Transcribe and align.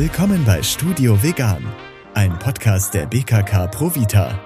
Willkommen 0.00 0.44
bei 0.44 0.62
Studio 0.62 1.20
Vegan, 1.24 1.66
ein 2.14 2.38
Podcast 2.38 2.94
der 2.94 3.06
BKK 3.06 3.66
Provita. 3.66 4.38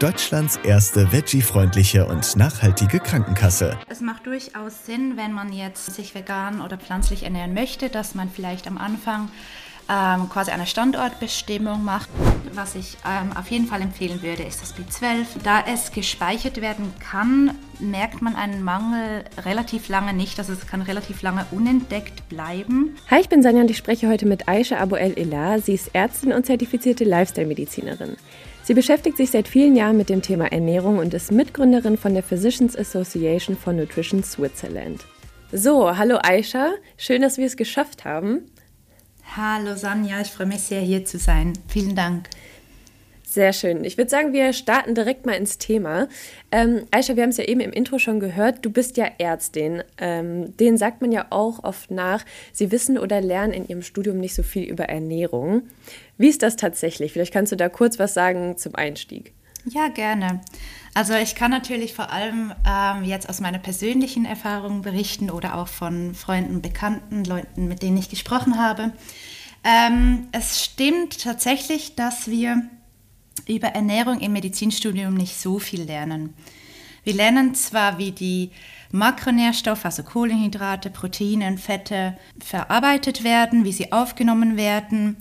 Deutschlands 0.00 0.58
erste 0.64 1.10
veggie-freundliche 1.10 2.04
und 2.04 2.36
nachhaltige 2.36 3.00
Krankenkasse. 3.00 3.78
Es 3.88 4.02
macht 4.02 4.26
durchaus 4.26 4.84
Sinn, 4.84 5.16
wenn 5.16 5.32
man 5.32 5.50
jetzt 5.50 5.94
sich 5.94 6.14
vegan 6.14 6.60
oder 6.60 6.76
pflanzlich 6.76 7.22
ernähren 7.22 7.54
möchte, 7.54 7.88
dass 7.88 8.14
man 8.14 8.28
vielleicht 8.28 8.66
am 8.66 8.76
Anfang 8.76 9.30
ähm, 9.88 10.28
quasi 10.28 10.50
eine 10.50 10.66
Standortbestimmung 10.66 11.82
macht. 11.84 12.08
Was 12.54 12.74
ich 12.74 12.96
ähm, 13.06 13.36
auf 13.36 13.50
jeden 13.50 13.66
Fall 13.66 13.80
empfehlen 13.82 14.22
würde, 14.22 14.42
ist 14.42 14.60
das 14.60 14.74
B12. 14.74 15.26
Da 15.44 15.64
es 15.66 15.92
gespeichert 15.92 16.60
werden 16.60 16.92
kann, 16.98 17.56
merkt 17.78 18.20
man 18.20 18.36
einen 18.36 18.62
Mangel 18.62 19.24
relativ 19.44 19.88
lange 19.88 20.12
nicht. 20.12 20.38
Also 20.38 20.52
es 20.52 20.66
kann 20.66 20.82
relativ 20.82 21.22
lange 21.22 21.46
unentdeckt 21.50 22.28
bleiben. 22.28 22.96
Hi, 23.10 23.20
ich 23.20 23.28
bin 23.28 23.42
Sanja 23.42 23.62
und 23.62 23.70
ich 23.70 23.76
spreche 23.76 24.08
heute 24.08 24.26
mit 24.26 24.48
Aisha 24.48 24.78
Abu 24.78 24.96
El 24.96 25.16
Elah. 25.16 25.58
Sie 25.60 25.74
ist 25.74 25.94
Ärztin 25.94 26.32
und 26.32 26.46
zertifizierte 26.46 27.04
Lifestyle-Medizinerin. 27.04 28.16
Sie 28.64 28.74
beschäftigt 28.74 29.16
sich 29.16 29.30
seit 29.30 29.48
vielen 29.48 29.76
Jahren 29.76 29.96
mit 29.96 30.10
dem 30.10 30.20
Thema 30.20 30.52
Ernährung 30.52 30.98
und 30.98 31.14
ist 31.14 31.32
Mitgründerin 31.32 31.96
von 31.96 32.12
der 32.12 32.22
Physicians 32.22 32.76
Association 32.76 33.56
for 33.56 33.72
Nutrition 33.72 34.22
Switzerland. 34.22 35.06
So, 35.52 35.96
hallo 35.96 36.18
Aisha, 36.22 36.72
schön, 36.98 37.22
dass 37.22 37.38
wir 37.38 37.46
es 37.46 37.56
geschafft 37.56 38.04
haben. 38.04 38.42
Hallo 39.36 39.76
Sanja, 39.76 40.22
ich 40.22 40.28
freue 40.28 40.46
mich 40.46 40.62
sehr 40.62 40.80
hier 40.80 41.04
zu 41.04 41.18
sein. 41.18 41.52
Vielen 41.68 41.94
Dank. 41.94 42.30
Sehr 43.22 43.52
schön. 43.52 43.84
Ich 43.84 43.98
würde 43.98 44.10
sagen, 44.10 44.32
wir 44.32 44.54
starten 44.54 44.94
direkt 44.94 45.26
mal 45.26 45.34
ins 45.34 45.58
Thema. 45.58 46.08
Ähm, 46.50 46.86
Aisha, 46.90 47.14
wir 47.14 47.24
haben 47.24 47.30
es 47.30 47.36
ja 47.36 47.44
eben 47.44 47.60
im 47.60 47.72
Intro 47.72 47.98
schon 47.98 48.20
gehört, 48.20 48.64
du 48.64 48.70
bist 48.70 48.96
ja 48.96 49.06
Ärztin. 49.18 49.82
Ähm, 49.98 50.56
denen 50.56 50.78
sagt 50.78 51.02
man 51.02 51.12
ja 51.12 51.26
auch 51.28 51.62
oft 51.62 51.90
nach, 51.90 52.24
sie 52.54 52.72
wissen 52.72 52.98
oder 52.98 53.20
lernen 53.20 53.52
in 53.52 53.68
ihrem 53.68 53.82
Studium 53.82 54.16
nicht 54.16 54.34
so 54.34 54.42
viel 54.42 54.64
über 54.64 54.84
Ernährung. 54.84 55.64
Wie 56.16 56.28
ist 56.28 56.42
das 56.42 56.56
tatsächlich? 56.56 57.12
Vielleicht 57.12 57.34
kannst 57.34 57.52
du 57.52 57.56
da 57.56 57.68
kurz 57.68 57.98
was 57.98 58.14
sagen 58.14 58.56
zum 58.56 58.74
Einstieg. 58.76 59.34
Ja, 59.70 59.88
gerne. 59.88 60.40
Also 60.94 61.14
ich 61.14 61.34
kann 61.34 61.50
natürlich 61.50 61.94
vor 61.94 62.10
allem 62.10 62.52
ähm, 62.66 63.04
jetzt 63.04 63.28
aus 63.28 63.40
meiner 63.40 63.58
persönlichen 63.58 64.24
Erfahrung 64.24 64.82
berichten 64.82 65.30
oder 65.30 65.56
auch 65.56 65.68
von 65.68 66.14
Freunden, 66.14 66.62
Bekannten, 66.62 67.24
Leuten, 67.24 67.68
mit 67.68 67.82
denen 67.82 67.98
ich 67.98 68.08
gesprochen 68.08 68.58
habe. 68.58 68.92
Ähm, 69.64 70.28
es 70.32 70.64
stimmt 70.64 71.22
tatsächlich, 71.22 71.94
dass 71.94 72.28
wir 72.28 72.62
über 73.46 73.68
Ernährung 73.68 74.20
im 74.20 74.32
Medizinstudium 74.32 75.14
nicht 75.14 75.38
so 75.38 75.58
viel 75.58 75.82
lernen. 75.82 76.34
Wir 77.04 77.14
lernen 77.14 77.54
zwar, 77.54 77.98
wie 77.98 78.12
die 78.12 78.50
Makronährstoffe, 78.90 79.84
also 79.84 80.02
Kohlenhydrate, 80.02 80.90
Proteine 80.90 81.58
Fette 81.58 82.16
verarbeitet 82.38 83.24
werden, 83.24 83.64
wie 83.64 83.72
sie 83.72 83.92
aufgenommen 83.92 84.56
werden, 84.56 85.16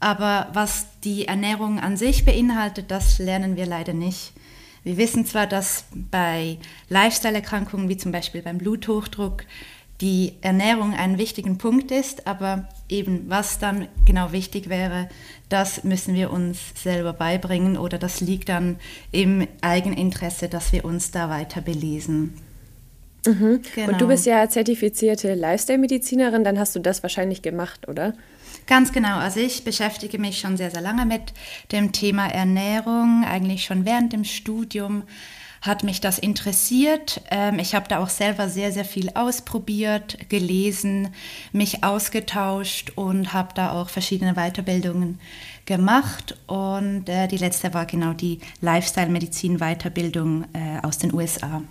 aber 0.00 0.48
was 0.52 0.86
die 1.06 1.28
Ernährung 1.28 1.78
an 1.78 1.96
sich 1.96 2.24
beinhaltet, 2.24 2.90
das 2.90 3.18
lernen 3.18 3.56
wir 3.56 3.64
leider 3.64 3.94
nicht. 3.94 4.32
Wir 4.82 4.96
wissen 4.96 5.24
zwar, 5.24 5.46
dass 5.46 5.84
bei 5.94 6.58
Lifestyle-Erkrankungen 6.88 7.88
wie 7.88 7.96
zum 7.96 8.12
Beispiel 8.12 8.42
beim 8.42 8.58
Bluthochdruck 8.58 9.44
die 10.00 10.34
Ernährung 10.42 10.92
einen 10.94 11.16
wichtigen 11.16 11.58
Punkt 11.58 11.90
ist, 11.90 12.26
aber 12.26 12.68
eben 12.88 13.30
was 13.30 13.58
dann 13.58 13.88
genau 14.04 14.32
wichtig 14.32 14.68
wäre, 14.68 15.08
das 15.48 15.84
müssen 15.84 16.14
wir 16.14 16.30
uns 16.32 16.58
selber 16.74 17.12
beibringen 17.12 17.78
oder 17.78 17.98
das 17.98 18.20
liegt 18.20 18.48
dann 18.48 18.76
im 19.12 19.46
Eigeninteresse, 19.62 20.48
dass 20.48 20.72
wir 20.72 20.84
uns 20.84 21.12
da 21.12 21.30
weiter 21.30 21.60
belesen. 21.60 22.34
Mhm. 23.26 23.62
Genau. 23.74 23.92
Und 23.92 24.00
du 24.00 24.08
bist 24.08 24.26
ja 24.26 24.48
zertifizierte 24.48 25.34
Lifestyle-Medizinerin, 25.34 26.44
dann 26.44 26.58
hast 26.58 26.74
du 26.76 26.80
das 26.80 27.02
wahrscheinlich 27.02 27.42
gemacht, 27.42 27.88
oder? 27.88 28.14
Ganz 28.66 28.92
genau. 28.92 29.18
Also 29.18 29.40
ich 29.40 29.64
beschäftige 29.64 30.18
mich 30.18 30.40
schon 30.40 30.56
sehr, 30.56 30.70
sehr 30.70 30.80
lange 30.80 31.06
mit 31.06 31.32
dem 31.72 31.92
Thema 31.92 32.28
Ernährung, 32.28 33.24
eigentlich 33.24 33.64
schon 33.64 33.84
während 33.84 34.12
dem 34.12 34.24
Studium 34.24 35.04
hat 35.62 35.82
mich 35.82 36.00
das 36.00 36.18
interessiert. 36.18 37.20
Ähm, 37.30 37.58
ich 37.58 37.74
habe 37.74 37.88
da 37.88 37.98
auch 37.98 38.08
selber 38.08 38.48
sehr, 38.48 38.72
sehr 38.72 38.84
viel 38.84 39.10
ausprobiert, 39.14 40.28
gelesen, 40.28 41.08
mich 41.52 41.82
ausgetauscht 41.82 42.92
und 42.94 43.32
habe 43.32 43.48
da 43.54 43.72
auch 43.72 43.88
verschiedene 43.88 44.34
Weiterbildungen 44.34 45.18
gemacht. 45.64 46.36
Und 46.46 47.08
äh, 47.08 47.26
die 47.28 47.38
letzte 47.38 47.74
war 47.74 47.86
genau 47.86 48.12
die 48.12 48.40
Lifestyle-Medizin-Weiterbildung 48.60 50.44
äh, 50.52 50.86
aus 50.86 50.98
den 50.98 51.12
USA. 51.12 51.62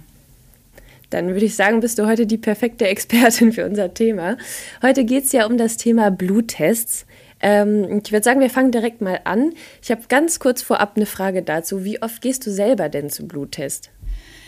Dann 1.10 1.30
würde 1.30 1.46
ich 1.46 1.56
sagen, 1.56 1.80
bist 1.80 2.00
du 2.00 2.06
heute 2.06 2.26
die 2.26 2.38
perfekte 2.38 2.88
Expertin 2.88 3.52
für 3.52 3.66
unser 3.66 3.94
Thema. 3.94 4.38
Heute 4.82 5.06
geht 5.06 5.26
es 5.26 5.32
ja 5.32 5.46
um 5.46 5.58
das 5.58 5.78
Thema 5.78 6.12
Bluttests. 6.12 7.06
Ähm, 7.42 8.02
ich 8.04 8.12
würde 8.12 8.24
sagen, 8.24 8.40
wir 8.40 8.50
fangen 8.50 8.72
direkt 8.72 9.02
mal 9.02 9.22
an. 9.24 9.54
Ich 9.82 9.92
habe 9.92 10.02
ganz 10.08 10.40
kurz 10.40 10.62
vorab 10.62 10.94
eine 10.96 11.06
Frage 11.06 11.44
dazu. 11.44 11.84
Wie 11.84 12.02
oft 12.02 12.22
gehst 12.22 12.46
du 12.46 12.52
selber 12.52 12.90
denn 12.90 13.10
zum 13.10 13.28
Bluttest? 13.28 13.92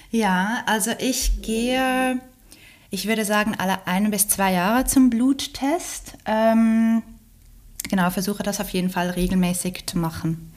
Ja, 0.10 0.64
also 0.66 0.92
ich 1.00 1.42
gehe, 1.42 2.20
ich 2.90 3.08
würde 3.08 3.26
sagen, 3.26 3.56
alle 3.58 3.86
ein 3.86 4.10
bis 4.10 4.28
zwei 4.28 4.54
Jahre 4.54 4.86
zum 4.86 5.10
Bluttest. 5.10 6.14
Ähm, 6.26 7.04
genau, 7.90 8.10
versuche 8.10 8.44
das 8.44 8.62
auf 8.62 8.70
jeden 8.70 8.90
Fall 8.90 9.10
regelmäßig 9.10 9.86
zu 9.86 9.98
machen. 9.98 10.52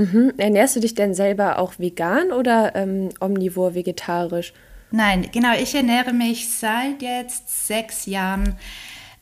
Mhm. 0.00 0.32
Ernährst 0.38 0.76
du 0.76 0.80
dich 0.80 0.94
denn 0.94 1.12
selber 1.12 1.58
auch 1.58 1.78
vegan 1.78 2.32
oder 2.32 2.74
ähm, 2.74 3.10
omnivor, 3.20 3.74
vegetarisch? 3.74 4.54
Nein, 4.90 5.28
genau, 5.30 5.52
ich 5.52 5.74
ernähre 5.74 6.14
mich 6.14 6.48
seit 6.48 7.02
jetzt 7.02 7.66
sechs 7.66 8.06
Jahren 8.06 8.56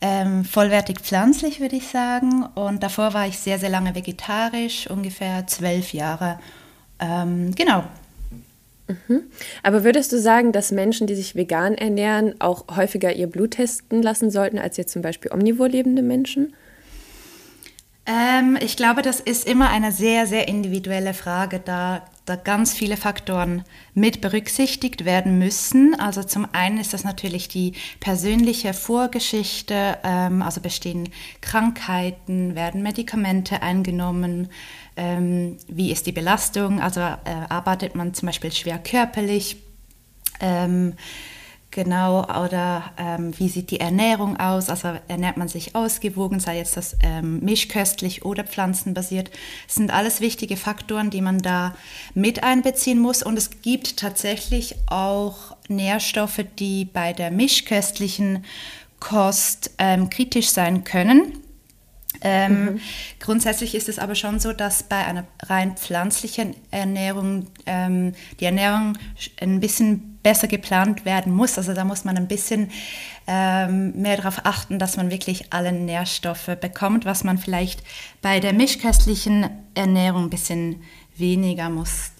ähm, 0.00 0.44
vollwertig 0.44 1.00
pflanzlich, 1.00 1.58
würde 1.58 1.74
ich 1.74 1.88
sagen. 1.88 2.46
Und 2.54 2.84
davor 2.84 3.12
war 3.12 3.26
ich 3.26 3.40
sehr, 3.40 3.58
sehr 3.58 3.70
lange 3.70 3.96
vegetarisch, 3.96 4.88
ungefähr 4.88 5.48
zwölf 5.48 5.92
Jahre. 5.92 6.38
Ähm, 7.00 7.52
genau. 7.56 7.82
Mhm. 8.86 9.22
Aber 9.64 9.82
würdest 9.82 10.12
du 10.12 10.20
sagen, 10.20 10.52
dass 10.52 10.70
Menschen, 10.70 11.08
die 11.08 11.16
sich 11.16 11.34
vegan 11.34 11.74
ernähren, 11.74 12.40
auch 12.40 12.76
häufiger 12.76 13.12
ihr 13.12 13.26
Blut 13.26 13.50
testen 13.52 14.00
lassen 14.00 14.30
sollten 14.30 14.60
als 14.60 14.76
jetzt 14.76 14.92
zum 14.92 15.02
Beispiel 15.02 15.32
omnivor 15.32 15.68
lebende 15.68 16.02
Menschen? 16.02 16.54
Ähm, 18.08 18.56
ich 18.62 18.76
glaube, 18.78 19.02
das 19.02 19.20
ist 19.20 19.46
immer 19.46 19.68
eine 19.68 19.92
sehr, 19.92 20.26
sehr 20.26 20.48
individuelle 20.48 21.12
Frage, 21.12 21.60
da, 21.60 22.06
da 22.24 22.36
ganz 22.36 22.72
viele 22.72 22.96
Faktoren 22.96 23.64
mit 23.92 24.22
berücksichtigt 24.22 25.04
werden 25.04 25.38
müssen. 25.38 25.94
Also 26.00 26.22
zum 26.22 26.48
einen 26.52 26.78
ist 26.78 26.94
das 26.94 27.04
natürlich 27.04 27.48
die 27.48 27.74
persönliche 28.00 28.72
Vorgeschichte, 28.72 29.98
ähm, 30.04 30.40
also 30.40 30.62
bestehen 30.62 31.10
Krankheiten, 31.42 32.54
werden 32.54 32.82
Medikamente 32.82 33.60
eingenommen, 33.60 34.48
ähm, 34.96 35.58
wie 35.68 35.92
ist 35.92 36.06
die 36.06 36.12
Belastung, 36.12 36.80
also 36.80 37.00
äh, 37.00 37.16
arbeitet 37.50 37.94
man 37.94 38.14
zum 38.14 38.26
Beispiel 38.26 38.52
schwer 38.52 38.78
körperlich. 38.78 39.58
Ähm, 40.40 40.94
Genau, 41.70 42.22
oder 42.24 42.92
ähm, 42.96 43.38
wie 43.38 43.48
sieht 43.48 43.70
die 43.70 43.80
Ernährung 43.80 44.38
aus? 44.38 44.70
Also 44.70 44.94
ernährt 45.06 45.36
man 45.36 45.48
sich 45.48 45.74
ausgewogen, 45.74 46.40
sei 46.40 46.56
jetzt 46.56 46.78
das 46.78 46.96
ähm, 47.02 47.40
mischköstlich 47.40 48.24
oder 48.24 48.42
pflanzenbasiert. 48.42 49.30
Das 49.66 49.74
sind 49.74 49.92
alles 49.92 50.22
wichtige 50.22 50.56
Faktoren, 50.56 51.10
die 51.10 51.20
man 51.20 51.38
da 51.40 51.76
mit 52.14 52.42
einbeziehen 52.42 52.98
muss. 52.98 53.22
Und 53.22 53.36
es 53.36 53.60
gibt 53.60 53.98
tatsächlich 53.98 54.76
auch 54.86 55.56
Nährstoffe, 55.68 56.40
die 56.58 56.86
bei 56.86 57.12
der 57.12 57.30
mischköstlichen 57.30 58.44
Kost 58.98 59.70
ähm, 59.78 60.08
kritisch 60.08 60.48
sein 60.48 60.84
können. 60.84 61.34
Ähm, 62.20 62.64
mhm. 62.64 62.80
Grundsätzlich 63.20 63.74
ist 63.74 63.88
es 63.88 63.98
aber 63.98 64.14
schon 64.14 64.40
so, 64.40 64.52
dass 64.52 64.82
bei 64.82 65.04
einer 65.04 65.24
rein 65.42 65.76
pflanzlichen 65.76 66.54
Ernährung 66.70 67.46
ähm, 67.66 68.14
die 68.40 68.44
Ernährung 68.44 68.98
ein 69.40 69.60
bisschen 69.60 70.18
besser 70.22 70.48
geplant 70.48 71.04
werden 71.04 71.32
muss. 71.32 71.58
Also 71.58 71.74
da 71.74 71.84
muss 71.84 72.04
man 72.04 72.16
ein 72.16 72.28
bisschen 72.28 72.70
ähm, 73.26 73.92
mehr 74.00 74.16
darauf 74.16 74.44
achten, 74.44 74.78
dass 74.78 74.96
man 74.96 75.10
wirklich 75.10 75.52
alle 75.52 75.72
Nährstoffe 75.72 76.50
bekommt, 76.60 77.04
was 77.04 77.24
man 77.24 77.38
vielleicht 77.38 77.82
bei 78.20 78.40
der 78.40 78.52
mischköstlichen 78.52 79.48
Ernährung 79.74 80.24
ein 80.24 80.30
bisschen 80.30 80.82
weniger 81.16 81.70
muss. 81.70 82.12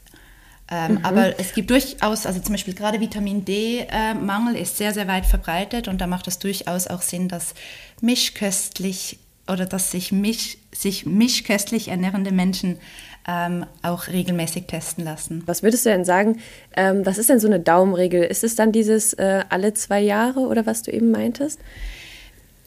Ähm, 0.70 0.92
mhm. 0.92 1.04
Aber 1.04 1.40
es 1.40 1.54
gibt 1.54 1.70
durchaus, 1.70 2.26
also 2.26 2.40
zum 2.40 2.52
Beispiel 2.52 2.74
gerade 2.74 3.00
Vitamin 3.00 3.44
D-Mangel 3.44 4.56
äh, 4.56 4.62
ist 4.62 4.76
sehr, 4.76 4.92
sehr 4.92 5.08
weit 5.08 5.24
verbreitet 5.24 5.88
und 5.88 6.00
da 6.00 6.06
macht 6.06 6.28
es 6.28 6.38
durchaus 6.38 6.86
auch 6.86 7.02
Sinn, 7.02 7.28
dass 7.28 7.54
mischköstlich 8.00 9.18
oder 9.48 9.66
dass 9.66 9.90
sich, 9.90 10.12
misch, 10.12 10.58
sich 10.72 11.06
mischköstlich 11.06 11.88
ernährende 11.88 12.32
Menschen 12.32 12.78
ähm, 13.26 13.66
auch 13.82 14.08
regelmäßig 14.08 14.66
testen 14.66 15.04
lassen. 15.04 15.42
Was 15.46 15.62
würdest 15.62 15.84
du 15.84 15.90
denn 15.90 16.04
sagen, 16.04 16.40
ähm, 16.76 17.04
was 17.04 17.18
ist 17.18 17.28
denn 17.28 17.40
so 17.40 17.46
eine 17.46 17.60
Daumenregel? 17.60 18.22
Ist 18.22 18.42
es 18.42 18.54
dann 18.54 18.72
dieses 18.72 19.12
äh, 19.14 19.44
alle 19.50 19.74
zwei 19.74 20.00
Jahre 20.00 20.40
oder 20.40 20.66
was 20.66 20.82
du 20.82 20.90
eben 20.90 21.10
meintest? 21.10 21.60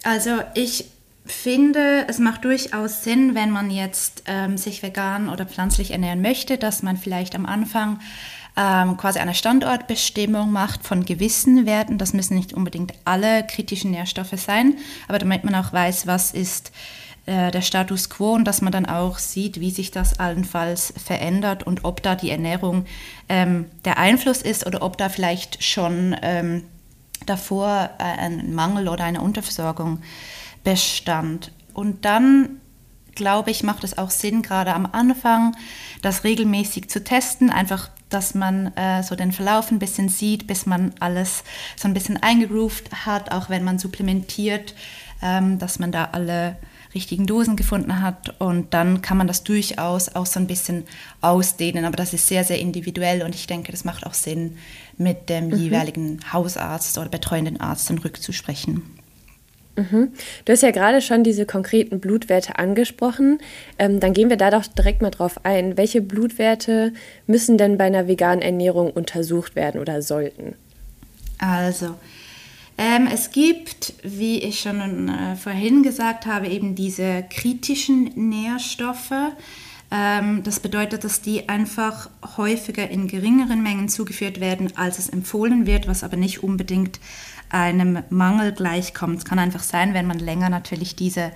Also 0.03 0.31
ich 0.53 0.85
finde, 1.25 2.05
es 2.07 2.19
macht 2.19 2.45
durchaus 2.45 3.03
Sinn, 3.03 3.35
wenn 3.35 3.51
man 3.51 3.71
jetzt 3.71 4.23
ähm, 4.27 4.57
sich 4.57 4.83
vegan 4.83 5.29
oder 5.29 5.45
pflanzlich 5.45 5.91
ernähren 5.91 6.21
möchte, 6.21 6.57
dass 6.57 6.83
man 6.83 6.97
vielleicht 6.97 7.35
am 7.35 7.45
Anfang 7.45 7.99
ähm, 8.57 8.97
quasi 8.97 9.19
eine 9.19 9.33
Standortbestimmung 9.33 10.51
macht 10.51 10.85
von 10.85 11.05
gewissen 11.05 11.65
Werten. 11.65 11.97
Das 11.97 12.13
müssen 12.13 12.35
nicht 12.35 12.53
unbedingt 12.53 12.93
alle 13.05 13.45
kritischen 13.45 13.91
Nährstoffe 13.91 14.33
sein, 14.35 14.77
aber 15.07 15.19
damit 15.19 15.43
man 15.43 15.55
auch 15.55 15.71
weiß, 15.71 16.07
was 16.07 16.31
ist 16.31 16.71
äh, 17.25 17.51
der 17.51 17.61
Status 17.61 18.09
quo 18.09 18.33
und 18.33 18.45
dass 18.45 18.61
man 18.61 18.71
dann 18.71 18.85
auch 18.85 19.19
sieht, 19.19 19.59
wie 19.59 19.71
sich 19.71 19.91
das 19.91 20.19
allenfalls 20.19 20.93
verändert 21.03 21.63
und 21.63 21.85
ob 21.85 22.01
da 22.03 22.15
die 22.15 22.31
Ernährung 22.31 22.85
ähm, 23.29 23.65
der 23.85 23.97
Einfluss 23.97 24.41
ist 24.41 24.65
oder 24.65 24.81
ob 24.81 24.97
da 24.97 25.07
vielleicht 25.07 25.63
schon 25.63 26.15
ähm, 26.21 26.63
davor 27.25 27.91
äh, 27.99 28.03
ein 28.03 28.53
Mangel 28.53 28.87
oder 28.87 29.03
eine 29.03 29.21
Unterversorgung 29.21 29.99
bestand. 30.63 31.51
Und 31.73 32.05
dann 32.05 32.57
glaube 33.15 33.51
ich, 33.51 33.63
macht 33.63 33.83
es 33.83 33.97
auch 33.97 34.09
Sinn, 34.09 34.41
gerade 34.41 34.73
am 34.73 34.87
Anfang 34.91 35.55
das 36.01 36.23
regelmäßig 36.23 36.89
zu 36.89 37.03
testen, 37.03 37.49
einfach, 37.49 37.89
dass 38.13 38.35
man 38.35 38.75
äh, 38.75 39.03
so 39.03 39.15
den 39.15 39.31
Verlauf 39.31 39.71
ein 39.71 39.79
bisschen 39.79 40.09
sieht, 40.09 40.47
bis 40.47 40.65
man 40.65 40.93
alles 40.99 41.43
so 41.75 41.87
ein 41.87 41.93
bisschen 41.93 42.21
eingegroovt 42.21 43.05
hat, 43.05 43.31
auch 43.31 43.49
wenn 43.49 43.63
man 43.63 43.79
supplementiert, 43.79 44.75
ähm, 45.21 45.59
dass 45.59 45.79
man 45.79 45.91
da 45.91 46.09
alle 46.11 46.57
richtigen 46.93 47.25
Dosen 47.25 47.55
gefunden 47.55 48.01
hat 48.01 48.41
und 48.41 48.73
dann 48.73 49.01
kann 49.01 49.17
man 49.17 49.27
das 49.27 49.43
durchaus 49.43 50.13
auch 50.15 50.25
so 50.25 50.39
ein 50.39 50.47
bisschen 50.47 50.83
ausdehnen, 51.21 51.85
aber 51.85 51.95
das 51.95 52.13
ist 52.13 52.27
sehr, 52.27 52.43
sehr 52.43 52.59
individuell 52.59 53.23
und 53.23 53.33
ich 53.33 53.47
denke, 53.47 53.71
das 53.71 53.85
macht 53.85 54.05
auch 54.05 54.13
Sinn, 54.13 54.57
mit 54.97 55.29
dem 55.29 55.47
mhm. 55.47 55.55
jeweiligen 55.55 56.19
Hausarzt 56.33 56.97
oder 56.97 57.09
betreuenden 57.09 57.61
Arzt 57.61 57.89
dann 57.89 57.97
rückzusprechen. 57.97 59.00
Mhm. 59.75 60.11
Du 60.45 60.51
hast 60.51 60.63
ja 60.63 60.71
gerade 60.71 61.01
schon 61.01 61.23
diese 61.23 61.45
konkreten 61.45 61.99
Blutwerte 61.99 62.59
angesprochen. 62.59 63.39
Ähm, 63.79 63.99
dann 63.99 64.13
gehen 64.13 64.29
wir 64.29 64.37
da 64.37 64.51
doch 64.51 64.67
direkt 64.67 65.01
mal 65.01 65.11
drauf 65.11 65.45
ein. 65.45 65.77
Welche 65.77 66.01
Blutwerte 66.01 66.93
müssen 67.27 67.57
denn 67.57 67.77
bei 67.77 67.85
einer 67.85 68.07
veganen 68.07 68.41
Ernährung 68.41 68.91
untersucht 68.91 69.55
werden 69.55 69.79
oder 69.79 70.01
sollten? 70.01 70.55
Also, 71.39 71.95
ähm, 72.77 73.07
es 73.11 73.31
gibt, 73.31 73.93
wie 74.03 74.39
ich 74.39 74.59
schon 74.59 75.09
äh, 75.09 75.35
vorhin 75.35 75.83
gesagt 75.83 76.25
habe, 76.25 76.47
eben 76.47 76.75
diese 76.75 77.23
kritischen 77.29 78.11
Nährstoffe. 78.15 79.13
Ähm, 79.91 80.41
das 80.43 80.59
bedeutet, 80.59 81.03
dass 81.03 81.21
die 81.21 81.49
einfach 81.49 82.09
häufiger 82.37 82.89
in 82.89 83.07
geringeren 83.07 83.61
Mengen 83.61 83.89
zugeführt 83.89 84.39
werden, 84.39 84.75
als 84.77 84.99
es 84.99 85.09
empfohlen 85.09 85.65
wird, 85.65 85.87
was 85.87 86.03
aber 86.03 86.17
nicht 86.17 86.43
unbedingt 86.43 86.99
einem 87.51 88.03
Mangel 88.09 88.51
gleichkommt. 88.51 89.19
Es 89.19 89.25
kann 89.25 89.39
einfach 89.39 89.63
sein, 89.63 89.93
wenn 89.93 90.07
man 90.07 90.19
länger 90.19 90.49
natürlich 90.49 90.95
diese 90.95 91.31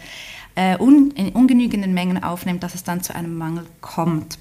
äh, 0.56 0.78
un 0.80 1.12
in 1.12 1.30
ungenügenden 1.30 1.94
Mengen 1.94 2.24
aufnimmt, 2.24 2.64
dass 2.64 2.76
es 2.76 2.84
dann 2.84 3.04
zu 3.04 3.14
einem 3.14 3.38
Mangel 3.38 3.66
kommt. 3.82 4.38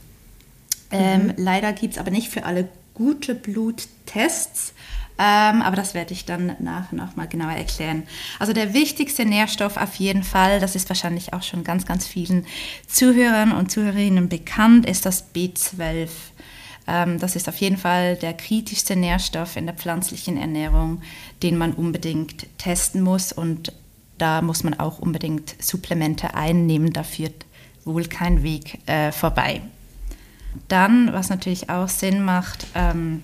Ähm, 0.91 1.27
mhm. 1.27 1.33
Leider 1.37 1.73
gibt 1.73 1.95
es 1.95 1.99
aber 1.99 2.11
nicht 2.11 2.29
für 2.29 2.45
alle 2.45 2.69
gute 2.95 3.35
Bluttests. 3.35 4.73
Ähm, 5.17 5.63
aber 5.63 5.77
das 5.77 5.95
werde 5.95 6.13
ich 6.13 6.25
dann 6.25 6.57
nachher 6.59 6.97
noch 6.97 7.15
mal 7.15 7.29
genauer 7.29 7.53
erklären. 7.53 8.03
Also 8.41 8.53
der 8.53 8.75
wichtigste 8.75 9.25
Nährstoff 9.25 9.77
auf 9.77 9.95
jeden 9.95 10.25
Fall, 10.25 10.59
das 10.59 10.75
ist 10.75 10.89
wahrscheinlich 10.89 11.33
auch 11.33 11.43
schon 11.43 11.63
ganz, 11.63 11.87
ganz 11.87 12.05
vielen 12.07 12.47
Zuhörern 12.89 13.53
und 13.53 13.71
Zuhörerinnen 13.71 14.29
bekannt, 14.29 14.87
ist 14.87 15.07
das 15.07 15.33
B12. 15.33 16.09
Ähm, 16.87 17.19
das 17.19 17.37
ist 17.37 17.49
auf 17.49 17.57
jeden 17.57 17.77
Fall 17.77 18.17
der 18.17 18.35
kritischste 18.35 18.97
Nährstoff 18.97 19.57
in 19.57 19.67
der 19.67 19.75
pflanzlichen 19.75 20.37
Ernährung, 20.37 21.03
den 21.43 21.57
man 21.57 21.73
unbedingt 21.73 22.47
testen 22.59 23.03
muss. 23.03 23.33
Und 23.33 23.73
da 24.19 24.43
muss 24.43 24.65
man 24.65 24.75
auch 24.75 24.99
unbedingt 24.99 25.55
Supplemente 25.63 26.35
einnehmen. 26.35 26.93
Da 26.93 27.03
führt 27.03 27.47
wohl 27.85 28.05
kein 28.05 28.43
Weg 28.43 28.79
äh, 28.87 29.13
vorbei. 29.13 29.63
Dann, 30.69 31.13
was 31.13 31.31
natürlich 31.31 31.69
auch 31.71 31.89
Sinn 31.89 32.23
macht, 32.23 32.67
ähm, 32.75 33.23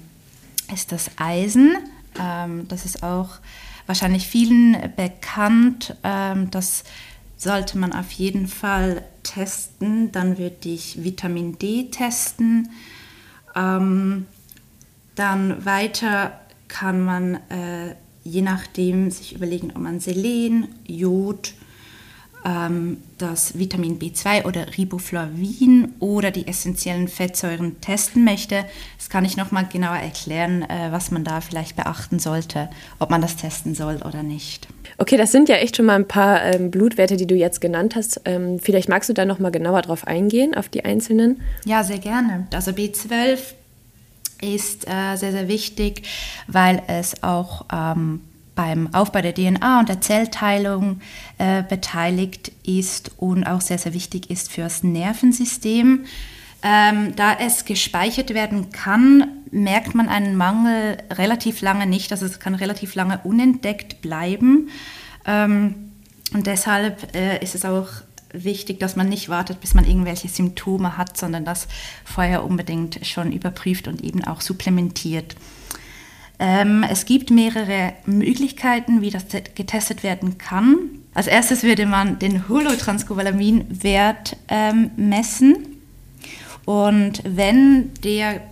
ist 0.73 0.93
das 0.93 1.11
Eisen. 1.17 1.77
Ähm, 2.19 2.67
das 2.69 2.85
ist 2.85 3.03
auch 3.03 3.39
wahrscheinlich 3.87 4.27
vielen 4.27 4.77
bekannt. 4.97 5.97
Ähm, 6.03 6.51
das 6.51 6.85
sollte 7.37 7.79
man 7.79 7.93
auf 7.93 8.11
jeden 8.13 8.49
Fall 8.49 9.03
testen. 9.23 10.13
Dann 10.13 10.39
würde 10.39 10.69
ich 10.69 11.03
Vitamin 11.03 11.59
D 11.59 11.91
testen. 11.91 12.71
Ähm, 13.55 14.27
dann 15.15 15.65
weiter 15.65 16.41
kann 16.69 17.05
man 17.05 17.35
äh, 17.51 17.95
je 18.25 18.43
nachdem 18.43 19.11
sich 19.11 19.35
überlegen, 19.35 19.71
ob 19.75 19.79
man 19.79 20.01
Selen, 20.01 20.69
Jod, 20.87 21.55
ähm, 22.45 22.99
das 23.19 23.59
Vitamin 23.59 23.99
B2 23.99 24.45
oder 24.45 24.77
Riboflavin 24.77 25.95
oder 25.99 26.31
die 26.31 26.47
essentiellen 26.47 27.09
Fettsäuren 27.09 27.81
testen 27.81 28.25
möchte. 28.25 28.65
Das 28.99 29.11
kann 29.11 29.25
ich 29.25 29.37
nochmal 29.37 29.67
genauer 29.67 29.97
erklären, 29.97 30.63
äh, 30.63 30.89
was 30.91 31.11
man 31.11 31.25
da 31.25 31.41
vielleicht 31.41 31.77
beachten 31.77 32.19
sollte, 32.19 32.71
ob 32.99 33.11
man 33.11 33.21
das 33.21 33.37
testen 33.37 33.75
soll 33.75 33.97
oder 33.97 34.23
nicht. 34.23 34.69
Okay, 35.01 35.17
das 35.17 35.33
sind 35.33 35.49
ja 35.49 35.57
echt 35.57 35.77
schon 35.77 35.87
mal 35.87 35.95
ein 35.95 36.07
paar 36.07 36.45
ähm, 36.45 36.71
Blutwerte, 36.71 37.17
die 37.17 37.27
du 37.27 37.35
jetzt 37.35 37.63
genannt 37.63 37.97
hast. 37.97 38.21
Ähm, 38.27 38.59
vielleicht 38.59 38.91
magst 38.91 39.09
du 39.09 39.15
da 39.15 39.25
nochmal 39.25 39.51
genauer 39.51 39.81
drauf 39.81 40.07
eingehen, 40.07 40.55
auf 40.55 40.69
die 40.69 40.85
einzelnen? 40.85 41.41
Ja, 41.65 41.83
sehr 41.83 41.97
gerne. 41.97 42.47
Also 42.53 42.73
B12 42.73 43.39
ist 44.43 44.87
äh, 44.87 45.17
sehr, 45.17 45.33
sehr 45.33 45.49
wichtig, 45.49 46.03
weil 46.49 46.83
es 46.87 47.23
auch 47.23 47.65
ähm, 47.73 48.21
beim 48.55 48.93
Aufbau 48.93 49.23
der 49.23 49.35
DNA 49.35 49.81
und 49.81 49.89
der 49.89 50.03
Zellteilung 50.03 51.01
äh, 51.39 51.63
beteiligt 51.63 52.53
ist 52.67 53.13
und 53.17 53.45
auch 53.45 53.63
sehr, 53.63 53.79
sehr 53.79 53.95
wichtig 53.95 54.29
ist 54.29 54.53
fürs 54.53 54.83
Nervensystem. 54.83 56.05
Ähm, 56.63 57.17
da 57.17 57.35
es 57.35 57.65
gespeichert 57.65 58.35
werden 58.35 58.71
kann, 58.71 59.29
merkt 59.51 59.95
man 59.95 60.09
einen 60.09 60.37
Mangel 60.37 60.99
relativ 61.11 61.61
lange 61.63 61.87
nicht. 61.87 62.13
Also 62.13 62.27
es 62.27 62.39
kann 62.39 62.55
relativ 62.55 62.95
lange 62.95 63.21
unentdeckt 63.25 64.03
bleiben. 64.03 64.69
Ähm, 65.27 65.75
und 66.33 66.47
deshalb 66.47 67.15
äh, 67.17 67.43
ist 67.43 67.55
es 67.55 67.65
auch 67.65 67.89
wichtig, 68.33 68.79
dass 68.79 68.95
man 68.95 69.09
nicht 69.09 69.29
wartet, 69.29 69.61
bis 69.61 69.75
man 69.75 69.85
irgendwelche 69.85 70.29
Symptome 70.29 70.97
hat, 70.97 71.17
sondern 71.17 71.45
das 71.45 71.67
vorher 72.05 72.45
unbedingt 72.45 73.05
schon 73.07 73.33
überprüft 73.33 73.89
und 73.89 74.03
eben 74.03 74.23
auch 74.25 74.41
supplementiert. 74.41 75.35
Ähm, 76.39 76.85
es 76.89 77.05
gibt 77.05 77.31
mehrere 77.31 77.93
Möglichkeiten, 78.07 79.03
wie 79.03 79.11
das 79.11 79.27
getestet 79.55 80.03
werden 80.03 80.39
kann. 80.39 80.77
Als 81.13 81.27
erstes 81.27 81.63
würde 81.63 81.87
man 81.87 82.19
den 82.19 82.49
Holotranscobalamin-Wert 82.49 84.37
ähm, 84.49 84.91
messen. 84.97 85.80
Und 86.71 87.23
wenn 87.25 87.93
der 88.05 88.43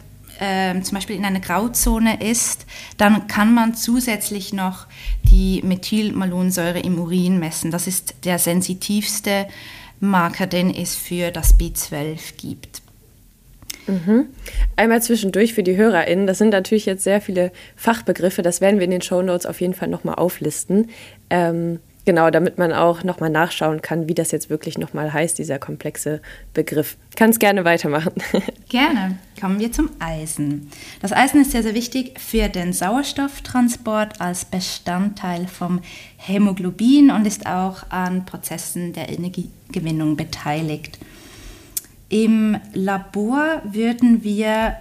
äh, 0.41 0.81
zum 0.81 0.97
Beispiel 0.97 1.15
in 1.15 1.25
einer 1.25 1.39
Grauzone 1.39 2.21
ist, 2.21 2.67
dann 2.97 3.29
kann 3.29 3.55
man 3.55 3.75
zusätzlich 3.75 4.53
noch 4.53 4.89
die 5.23 5.63
Methylmalonsäure 5.63 6.81
im 6.81 6.99
Urin 6.99 7.39
messen. 7.39 7.71
Das 7.71 7.87
ist 7.87 8.17
der 8.25 8.41
sensitivste 8.41 9.47
Marker, 10.01 10.49
den 10.49 10.75
es 10.75 10.97
für 10.97 11.31
das 11.31 11.61
B12 11.61 12.37
gibt. 12.37 12.83
Mhm. 13.87 14.27
Einmal 14.75 15.01
zwischendurch 15.01 15.55
für 15.55 15.63
die 15.63 15.77
HörerInnen. 15.77 16.27
Das 16.27 16.39
sind 16.39 16.51
natürlich 16.51 16.87
jetzt 16.87 17.05
sehr 17.05 17.21
viele 17.21 17.53
Fachbegriffe. 17.77 18.43
Das 18.43 18.61
werden 18.61 18.81
wir 18.81 18.85
in 18.85 18.91
den 18.91 19.03
Show 19.03 19.23
Notes 19.23 19.47
auf 19.47 19.61
jeden 19.61 19.75
Fall 19.75 19.89
nochmal 19.89 20.17
auflisten. 20.17 20.91
Ähm, 21.31 21.79
genau, 22.09 22.31
damit 22.31 22.57
man 22.57 22.73
auch 22.73 23.05
nochmal 23.05 23.29
nachschauen 23.29 23.83
kann, 23.83 24.09
wie 24.09 24.15
das 24.15 24.31
jetzt 24.31 24.49
wirklich 24.49 24.79
nochmal 24.79 25.13
heißt, 25.13 25.39
dieser 25.39 25.59
komplexe 25.59 26.23
Begriff. 26.55 26.97
Kannst 27.17 27.39
gerne 27.39 27.67
weitermachen. 27.67 28.15
Gerne. 28.71 29.19
Kommen 29.39 29.61
wir 29.61 29.73
zum 29.73 29.91
Eisen. 29.99 30.71
Das 31.03 31.13
Eisen 31.13 31.43
ist 31.43 31.51
sehr, 31.51 31.63
sehr 31.63 31.75
wichtig 31.75 32.19
für 32.19 32.49
den 32.49 32.73
Sauerstofftransport 32.73 34.23
als 34.23 34.47
Bestandteil 34.47 35.47
vom 35.47 35.83
Hämoglobin 36.17 37.11
und 37.11 37.27
ist 37.27 37.47
auch 37.47 37.91
an 37.91 38.25
Prozessen 38.25 38.95
der 38.95 39.11
Energiegewinnung 39.11 40.17
beteiligt. 40.17 40.99
Im 42.09 42.57
Labor 42.73 43.61
würden 43.65 44.25
wir 44.25 44.79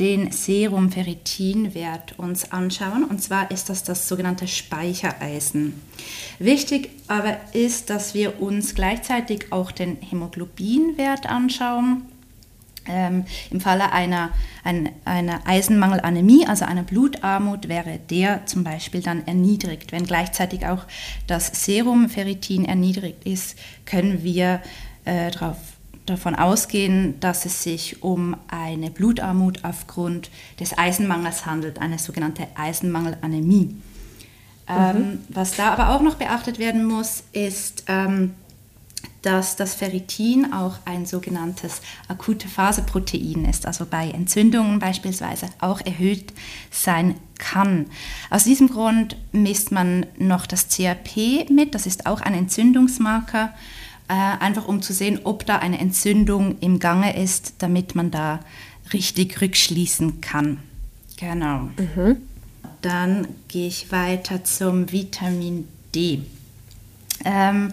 den 0.00 0.32
Serum-Ferritin-Wert 0.32 2.18
uns 2.18 2.50
anschauen. 2.50 3.04
Und 3.04 3.22
zwar 3.22 3.50
ist 3.50 3.68
das 3.68 3.84
das 3.84 4.08
sogenannte 4.08 4.48
Speichereisen. 4.48 5.74
Wichtig 6.38 6.90
aber 7.06 7.36
ist, 7.52 7.90
dass 7.90 8.14
wir 8.14 8.40
uns 8.40 8.74
gleichzeitig 8.74 9.52
auch 9.52 9.70
den 9.70 9.98
Hämoglobin-Wert 10.00 11.28
anschauen. 11.28 12.02
Ähm, 12.86 13.26
Im 13.50 13.60
Falle 13.60 13.92
einer, 13.92 14.30
ein, 14.64 14.88
einer 15.04 15.46
Eisenmangelanämie, 15.46 16.46
also 16.46 16.64
einer 16.64 16.82
Blutarmut, 16.82 17.68
wäre 17.68 18.00
der 18.08 18.46
zum 18.46 18.64
Beispiel 18.64 19.02
dann 19.02 19.26
erniedrigt. 19.26 19.92
Wenn 19.92 20.06
gleichzeitig 20.06 20.66
auch 20.66 20.86
das 21.26 21.66
Serum-Ferritin 21.66 22.64
erniedrigt 22.64 23.26
ist, 23.26 23.58
können 23.84 24.24
wir 24.24 24.62
äh, 25.04 25.30
darauf 25.30 25.58
davon 26.10 26.34
ausgehen, 26.34 27.18
dass 27.20 27.46
es 27.46 27.62
sich 27.62 28.02
um 28.02 28.36
eine 28.48 28.90
Blutarmut 28.90 29.64
aufgrund 29.64 30.30
des 30.58 30.76
Eisenmangels 30.76 31.46
handelt, 31.46 31.78
eine 31.80 31.98
sogenannte 31.98 32.46
Eisenmangelanämie. 32.54 33.76
Ähm, 34.68 34.76
mhm. 34.76 35.02
Ähm, 35.02 35.18
was 35.28 35.56
da 35.56 35.72
aber 35.72 35.90
auch 35.90 36.02
noch 36.02 36.16
beachtet 36.16 36.58
werden 36.58 36.84
muss, 36.84 37.24
ist, 37.32 37.84
ähm, 37.88 38.34
dass 39.22 39.56
das 39.56 39.74
Ferritin 39.74 40.52
auch 40.52 40.76
ein 40.84 41.04
sogenanntes 41.04 41.82
akute 42.08 42.48
Phaseprotein 42.48 43.44
ist, 43.44 43.66
also 43.66 43.84
bei 43.84 44.10
Entzündungen 44.10 44.78
beispielsweise 44.78 45.48
auch 45.60 45.80
erhöht 45.80 46.32
sein 46.70 47.16
kann. 47.38 47.86
Aus 48.30 48.44
diesem 48.44 48.68
Grund 48.68 49.16
misst 49.32 49.72
man 49.72 50.06
noch 50.18 50.46
das 50.46 50.68
CRP 50.68 51.50
mit, 51.50 51.74
das 51.74 51.86
ist 51.86 52.06
auch 52.06 52.20
ein 52.20 52.34
Entzündungsmarker, 52.34 53.52
einfach 54.14 54.66
um 54.66 54.82
zu 54.82 54.92
sehen, 54.92 55.20
ob 55.24 55.46
da 55.46 55.58
eine 55.58 55.78
Entzündung 55.78 56.58
im 56.60 56.78
Gange 56.78 57.16
ist, 57.16 57.54
damit 57.58 57.94
man 57.94 58.10
da 58.10 58.40
richtig 58.92 59.40
rückschließen 59.40 60.20
kann. 60.20 60.58
Genau. 61.16 61.70
Mhm. 61.78 62.16
Dann 62.82 63.28
gehe 63.48 63.68
ich 63.68 63.92
weiter 63.92 64.42
zum 64.42 64.90
Vitamin 64.90 65.68
D. 65.94 66.22
Ähm, 67.24 67.72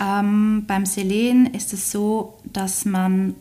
Ähm, 0.00 0.64
beim 0.66 0.86
Selen 0.86 1.46
ist 1.54 1.72
es 1.72 1.90
so, 1.90 2.38
dass 2.44 2.84
man 2.84 3.34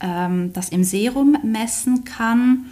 ähm, 0.00 0.52
das 0.52 0.68
im 0.68 0.84
Serum 0.84 1.36
messen 1.42 2.04
kann 2.04 2.66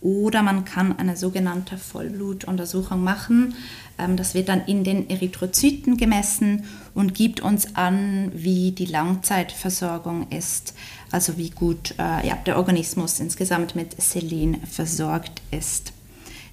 oder 0.00 0.42
man 0.42 0.64
kann 0.64 0.98
eine 0.98 1.16
sogenannte 1.16 1.78
Vollblutuntersuchung 1.78 3.02
machen. 3.02 3.54
Ähm, 3.98 4.16
das 4.16 4.34
wird 4.34 4.48
dann 4.48 4.64
in 4.66 4.84
den 4.84 5.08
Erythrozyten 5.08 5.96
gemessen 5.96 6.64
und 6.94 7.14
gibt 7.14 7.40
uns 7.40 7.76
an, 7.76 8.32
wie 8.34 8.72
die 8.72 8.86
Langzeitversorgung 8.86 10.28
ist 10.30 10.74
also 11.14 11.38
wie 11.38 11.50
gut 11.50 11.94
äh, 11.96 12.26
ja, 12.26 12.34
der 12.44 12.56
Organismus 12.56 13.20
insgesamt 13.20 13.76
mit 13.76 14.00
Selen 14.02 14.60
versorgt 14.66 15.40
ist. 15.52 15.92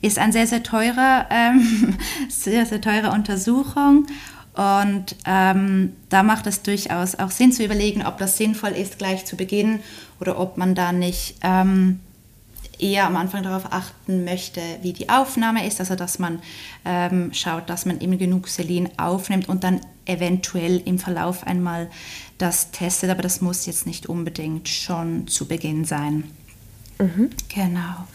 Ist 0.04 0.20
eine 0.20 0.32
sehr, 0.32 0.46
sehr 0.46 0.62
teure, 0.62 1.26
ähm, 1.32 1.98
sehr, 2.30 2.68
sehr 2.68 2.80
teure 2.80 3.12
Untersuchung 3.12 4.06
und 4.54 5.16
ähm, 5.26 5.94
da 6.10 6.24
macht 6.24 6.46
es 6.46 6.62
durchaus 6.62 7.16
auch 7.16 7.32
Sinn 7.32 7.54
zu 7.54 7.64
überlegen, 7.64 8.06
ob 8.06 8.18
das 8.18 8.38
sinnvoll 8.38 8.72
ist, 8.72 8.98
gleich 8.98 9.26
zu 9.26 9.38
Beginn 9.38 9.80
oder 10.20 10.40
ob 10.40 10.58
man 10.58 10.76
da 10.76 10.92
nicht 10.92 11.36
ähm, 11.42 12.02
eher 12.78 13.06
am 13.06 13.16
Anfang 13.16 13.44
darauf 13.44 13.72
achten 13.72 14.26
möchte, 14.26 14.62
wie 14.82 14.92
die 14.92 15.10
Aufnahme 15.10 15.66
ist, 15.66 15.80
also 15.80 15.96
dass 15.96 16.20
man 16.20 16.42
ähm, 16.84 17.32
schaut, 17.34 17.70
dass 17.70 17.86
man 17.86 18.00
immer 18.00 18.18
genug 18.18 18.48
Selen 18.48 18.90
aufnimmt 18.98 19.48
und 19.48 19.64
dann 19.64 19.82
eventuell 20.06 20.82
im 20.84 21.00
Verlauf 21.00 21.46
einmal 21.46 21.90
das 22.38 22.72
testet, 22.72 23.10
aber 23.10 23.22
das 23.22 23.40
muss 23.40 23.68
jetzt 23.68 23.86
nicht 23.86 24.08
unbedingt 24.08 24.68
schon 24.68 25.28
zu 25.28 25.48
Beginn 25.48 25.86
sein. 25.86 26.24
Mhm. 27.00 27.30
Genau. 27.54 28.08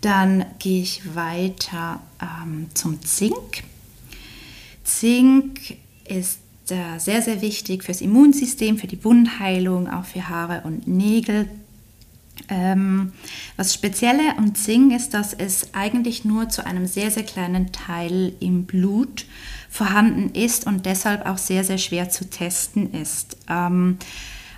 Dann 0.00 0.46
gehe 0.58 0.82
ich 0.82 1.14
weiter 1.14 2.00
ähm, 2.22 2.68
zum 2.74 3.02
Zink. 3.02 3.64
Zink 4.86 5.76
ist 6.08 6.38
äh, 6.70 6.98
sehr, 6.98 7.20
sehr 7.20 7.42
wichtig 7.42 7.84
fürs 7.84 8.00
Immunsystem, 8.00 8.78
für 8.78 8.86
die 8.86 9.04
Wundheilung, 9.04 9.88
auch 9.88 10.04
für 10.04 10.28
Haare 10.28 10.62
und 10.64 10.86
Nägel. 10.86 11.48
Ähm, 12.48 13.12
was 13.56 13.74
Spezielle 13.74 14.38
am 14.38 14.54
Zink 14.54 14.92
ist, 14.94 15.12
dass 15.14 15.34
es 15.34 15.74
eigentlich 15.74 16.24
nur 16.24 16.48
zu 16.48 16.64
einem 16.64 16.86
sehr, 16.86 17.10
sehr 17.10 17.24
kleinen 17.24 17.72
Teil 17.72 18.32
im 18.40 18.64
Blut 18.64 19.26
vorhanden 19.68 20.30
ist 20.34 20.66
und 20.66 20.86
deshalb 20.86 21.26
auch 21.26 21.38
sehr, 21.38 21.64
sehr 21.64 21.78
schwer 21.78 22.08
zu 22.08 22.28
testen 22.30 22.92
ist. 22.92 23.36
Ähm, 23.48 23.98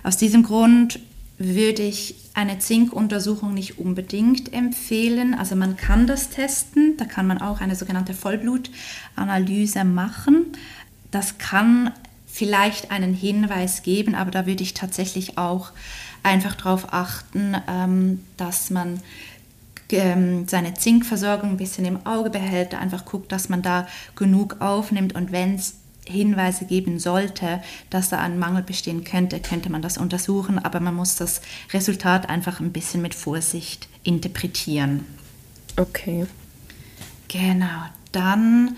aus 0.03 0.17
diesem 0.17 0.43
Grund 0.43 0.99
würde 1.39 1.83
ich 1.83 2.15
eine 2.33 2.59
Zinkuntersuchung 2.59 3.53
nicht 3.53 3.79
unbedingt 3.79 4.53
empfehlen. 4.53 5.33
Also 5.33 5.55
man 5.55 5.77
kann 5.77 6.05
das 6.05 6.29
testen, 6.29 6.97
da 6.97 7.05
kann 7.05 7.25
man 7.25 7.41
auch 7.41 7.61
eine 7.61 7.75
sogenannte 7.75 8.13
Vollblutanalyse 8.13 9.85
machen. 9.85 10.47
Das 11.11 11.37
kann 11.37 11.91
vielleicht 12.27 12.91
einen 12.91 13.13
Hinweis 13.13 13.83
geben, 13.83 14.15
aber 14.15 14.31
da 14.31 14.45
würde 14.45 14.63
ich 14.63 14.73
tatsächlich 14.73 15.37
auch 15.37 15.71
einfach 16.23 16.55
darauf 16.55 16.93
achten, 16.93 17.55
ähm, 17.67 18.23
dass 18.35 18.69
man 18.69 19.01
ähm, 19.91 20.47
seine 20.47 20.73
Zinkversorgung 20.73 21.51
ein 21.51 21.57
bisschen 21.57 21.85
im 21.85 22.05
Auge 22.05 22.29
behält, 22.29 22.75
einfach 22.75 23.05
guckt, 23.05 23.31
dass 23.31 23.49
man 23.49 23.61
da 23.61 23.87
genug 24.15 24.57
aufnimmt 24.59 25.15
und 25.15 25.31
wenn 25.31 25.55
es 25.55 25.78
Hinweise 26.09 26.65
geben 26.65 26.99
sollte, 26.99 27.61
dass 27.89 28.09
da 28.09 28.19
ein 28.19 28.39
Mangel 28.39 28.63
bestehen 28.63 29.03
könnte, 29.03 29.39
könnte 29.39 29.71
man 29.71 29.81
das 29.81 29.97
untersuchen, 29.97 30.59
aber 30.59 30.79
man 30.79 30.95
muss 30.95 31.15
das 31.15 31.41
Resultat 31.73 32.29
einfach 32.29 32.59
ein 32.59 32.71
bisschen 32.71 33.01
mit 33.01 33.15
Vorsicht 33.15 33.87
interpretieren. 34.03 35.05
Okay. 35.77 36.25
Genau, 37.27 37.83
dann 38.11 38.75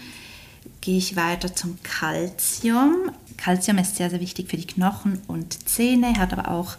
gehe 0.82 0.98
ich 0.98 1.16
weiter 1.16 1.56
zum 1.56 1.78
Calcium. 1.84 3.12
Calcium 3.38 3.78
ist 3.78 3.96
sehr, 3.96 4.10
sehr 4.10 4.20
wichtig 4.20 4.50
für 4.50 4.58
die 4.58 4.68
Knochen 4.68 5.22
und 5.28 5.68
Zähne, 5.70 6.18
hat 6.18 6.34
aber 6.34 6.52
auch 6.52 6.76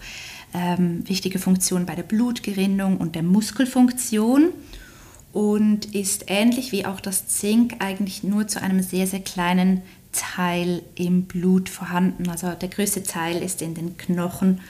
ähm, 0.55 1.09
wichtige 1.09 1.39
Funktion 1.39 1.87
bei 1.87 1.95
der 1.95 2.03
Blutgerinnung 2.03 2.99
und 2.99 3.15
der 3.15 3.23
Muskelfunktion 3.23 4.51
und 5.33 5.95
ist 5.95 6.25
ähnlich 6.27 6.73
wie 6.73 6.85
auch 6.85 7.01
das 7.01 7.27
Zink 7.29 7.77
eigentlich 7.79 8.23
nur 8.23 8.47
zu 8.49 8.61
einem 8.61 8.83
sehr, 8.83 9.07
sehr 9.07 9.21
kleinen 9.21 9.83
Teil 10.13 10.83
im 10.95 11.25
Blut 11.25 11.69
vorhanden. 11.69 12.29
Also 12.29 12.53
der 12.53 12.69
größte 12.69 13.03
Teil 13.03 13.43
ist 13.43 13.63
in 13.63 13.75
den 13.75 13.97
Knochen 13.97 14.61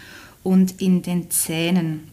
und 0.42 0.80
in 0.80 1.02
den 1.02 1.30
Zähnen. 1.30 2.08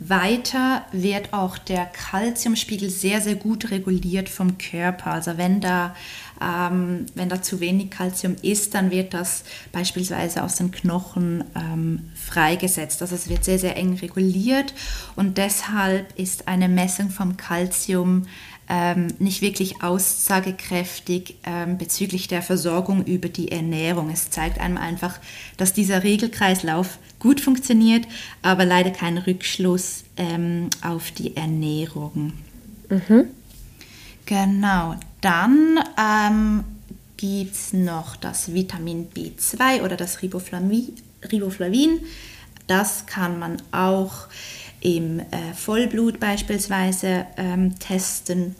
Weiter 0.00 0.86
wird 0.92 1.32
auch 1.32 1.58
der 1.58 1.86
Kalziumspiegel 1.86 2.88
sehr, 2.88 3.20
sehr 3.20 3.34
gut 3.34 3.72
reguliert 3.72 4.28
vom 4.28 4.56
Körper. 4.56 5.10
Also 5.10 5.38
wenn 5.38 5.60
da, 5.60 5.96
ähm, 6.40 7.06
wenn 7.16 7.28
da 7.28 7.42
zu 7.42 7.58
wenig 7.58 7.90
Kalzium 7.90 8.36
ist, 8.42 8.74
dann 8.74 8.92
wird 8.92 9.12
das 9.12 9.42
beispielsweise 9.72 10.44
aus 10.44 10.54
den 10.54 10.70
Knochen 10.70 11.42
ähm, 11.56 12.10
freigesetzt. 12.14 13.02
Also 13.02 13.16
es 13.16 13.28
wird 13.28 13.42
sehr, 13.42 13.58
sehr 13.58 13.76
eng 13.76 13.94
reguliert 13.94 14.72
und 15.16 15.36
deshalb 15.36 16.16
ist 16.16 16.46
eine 16.46 16.68
Messung 16.68 17.10
vom 17.10 17.36
Kalzium 17.36 18.26
ähm, 18.68 19.08
nicht 19.18 19.40
wirklich 19.40 19.82
aussagekräftig 19.82 21.36
ähm, 21.44 21.78
bezüglich 21.78 22.28
der 22.28 22.42
Versorgung 22.42 23.04
über 23.04 23.28
die 23.28 23.50
Ernährung. 23.50 24.10
Es 24.10 24.30
zeigt 24.30 24.60
einem 24.60 24.76
einfach, 24.76 25.18
dass 25.56 25.72
dieser 25.72 26.02
Regelkreislauf 26.02 26.98
gut 27.18 27.40
funktioniert, 27.40 28.06
aber 28.42 28.64
leider 28.64 28.90
kein 28.90 29.18
Rückschluss 29.18 30.04
ähm, 30.16 30.68
auf 30.82 31.10
die 31.10 31.36
Ernährung. 31.36 32.32
Mhm. 32.90 33.24
Genau, 34.26 34.96
dann 35.20 35.78
ähm, 35.98 36.64
gibt 37.16 37.54
es 37.54 37.72
noch 37.72 38.16
das 38.16 38.52
Vitamin 38.52 39.08
B2 39.10 39.82
oder 39.82 39.96
das 39.96 40.20
Riboflavin. 40.20 40.92
Riboflavin. 41.32 42.00
Das 42.66 43.06
kann 43.06 43.38
man 43.38 43.56
auch 43.72 44.28
im 44.80 45.20
äh, 45.20 45.54
Vollblut 45.54 46.20
beispielsweise 46.20 47.26
ähm, 47.36 47.78
testen 47.78 48.56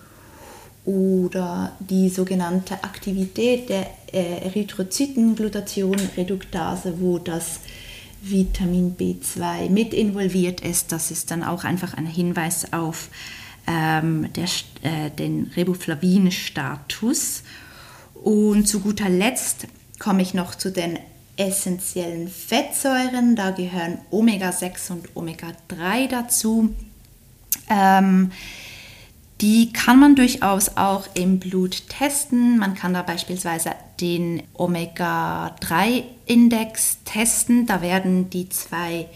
oder 0.84 1.72
die 1.80 2.08
sogenannte 2.08 2.82
Aktivität 2.82 3.68
der 3.68 3.90
äh, 4.12 4.46
Erythrozytenglutathion-Reduktase, 4.46 7.00
wo 7.00 7.18
das 7.18 7.60
Vitamin 8.22 8.96
B2 8.96 9.68
mit 9.68 9.92
involviert 9.94 10.62
ist. 10.62 10.90
Das 10.92 11.10
ist 11.10 11.30
dann 11.30 11.44
auch 11.44 11.64
einfach 11.64 11.92
ein 11.94 12.06
Hinweis 12.06 12.72
auf 12.72 13.10
ähm, 13.66 14.32
der, 14.32 14.48
äh, 14.82 15.10
den 15.10 15.50
Riboflavin-Status. 15.54 17.42
Und 18.14 18.66
zu 18.66 18.80
guter 18.80 19.08
Letzt 19.08 19.68
komme 19.98 20.22
ich 20.22 20.34
noch 20.34 20.54
zu 20.54 20.72
den 20.72 20.98
essentiellen 21.38 22.28
Fettsäuren. 22.28 23.36
Da 23.36 23.52
gehören 23.52 23.96
Omega-6 24.10 24.92
und 24.92 25.16
Omega-3 25.16 26.08
dazu. 26.08 26.74
Ähm, 27.70 28.32
die 29.40 29.72
kann 29.72 29.98
man 30.00 30.16
durchaus 30.16 30.76
auch 30.76 31.04
im 31.14 31.38
Blut 31.38 31.88
testen. 31.88 32.58
Man 32.58 32.74
kann 32.74 32.92
da 32.92 33.02
beispielsweise 33.02 33.70
den 34.00 34.42
Omega-3-Index 34.54 37.04
testen. 37.04 37.66
Da 37.66 37.82
werden 37.82 38.30
die 38.30 38.48
zwei 38.48 39.06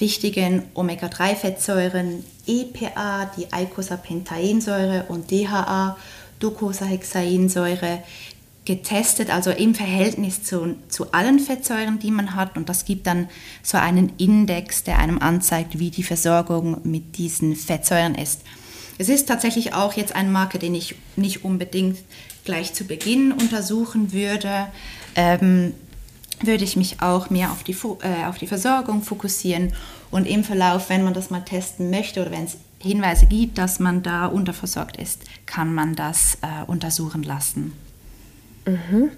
wichtigen 0.00 0.64
Omega-3-Fettsäuren 0.74 2.24
EPA, 2.46 3.30
die 3.36 3.52
Eicosapentaensäure 3.52 5.04
und 5.08 5.30
DHA, 5.30 5.96
Docosahexaensäure, 6.40 8.02
getestet, 8.66 9.30
also 9.30 9.50
im 9.50 9.74
Verhältnis 9.74 10.42
zu, 10.42 10.76
zu 10.88 11.12
allen 11.12 11.38
Fettsäuren, 11.38 11.98
die 11.98 12.10
man 12.10 12.34
hat. 12.34 12.56
Und 12.58 12.68
das 12.68 12.84
gibt 12.84 13.06
dann 13.06 13.28
so 13.62 13.78
einen 13.78 14.12
Index, 14.18 14.84
der 14.84 14.98
einem 14.98 15.18
anzeigt, 15.18 15.78
wie 15.78 15.90
die 15.90 16.02
Versorgung 16.02 16.80
mit 16.84 17.16
diesen 17.16 17.56
Fettsäuren 17.56 18.14
ist. 18.14 18.42
Es 18.98 19.08
ist 19.08 19.26
tatsächlich 19.26 19.74
auch 19.74 19.94
jetzt 19.94 20.14
ein 20.14 20.32
Marker, 20.32 20.58
den 20.58 20.74
ich 20.74 20.96
nicht 21.16 21.44
unbedingt 21.44 21.98
gleich 22.44 22.74
zu 22.74 22.84
Beginn 22.84 23.32
untersuchen 23.32 24.12
würde. 24.12 24.66
Ähm, 25.14 25.72
würde 26.42 26.64
ich 26.64 26.76
mich 26.76 27.00
auch 27.00 27.30
mehr 27.30 27.50
auf 27.50 27.62
die, 27.62 27.72
äh, 27.72 28.26
auf 28.26 28.36
die 28.36 28.46
Versorgung 28.46 29.02
fokussieren 29.02 29.72
und 30.10 30.26
im 30.26 30.44
Verlauf, 30.44 30.90
wenn 30.90 31.02
man 31.02 31.14
das 31.14 31.30
mal 31.30 31.40
testen 31.40 31.88
möchte 31.88 32.20
oder 32.20 32.30
wenn 32.30 32.44
es 32.44 32.58
Hinweise 32.78 33.26
gibt, 33.26 33.56
dass 33.56 33.80
man 33.80 34.02
da 34.02 34.26
unterversorgt 34.26 34.98
ist, 34.98 35.22
kann 35.46 35.74
man 35.74 35.94
das 35.94 36.38
äh, 36.42 36.64
untersuchen 36.66 37.22
lassen. 37.22 37.72
Mhm. 38.66 39.10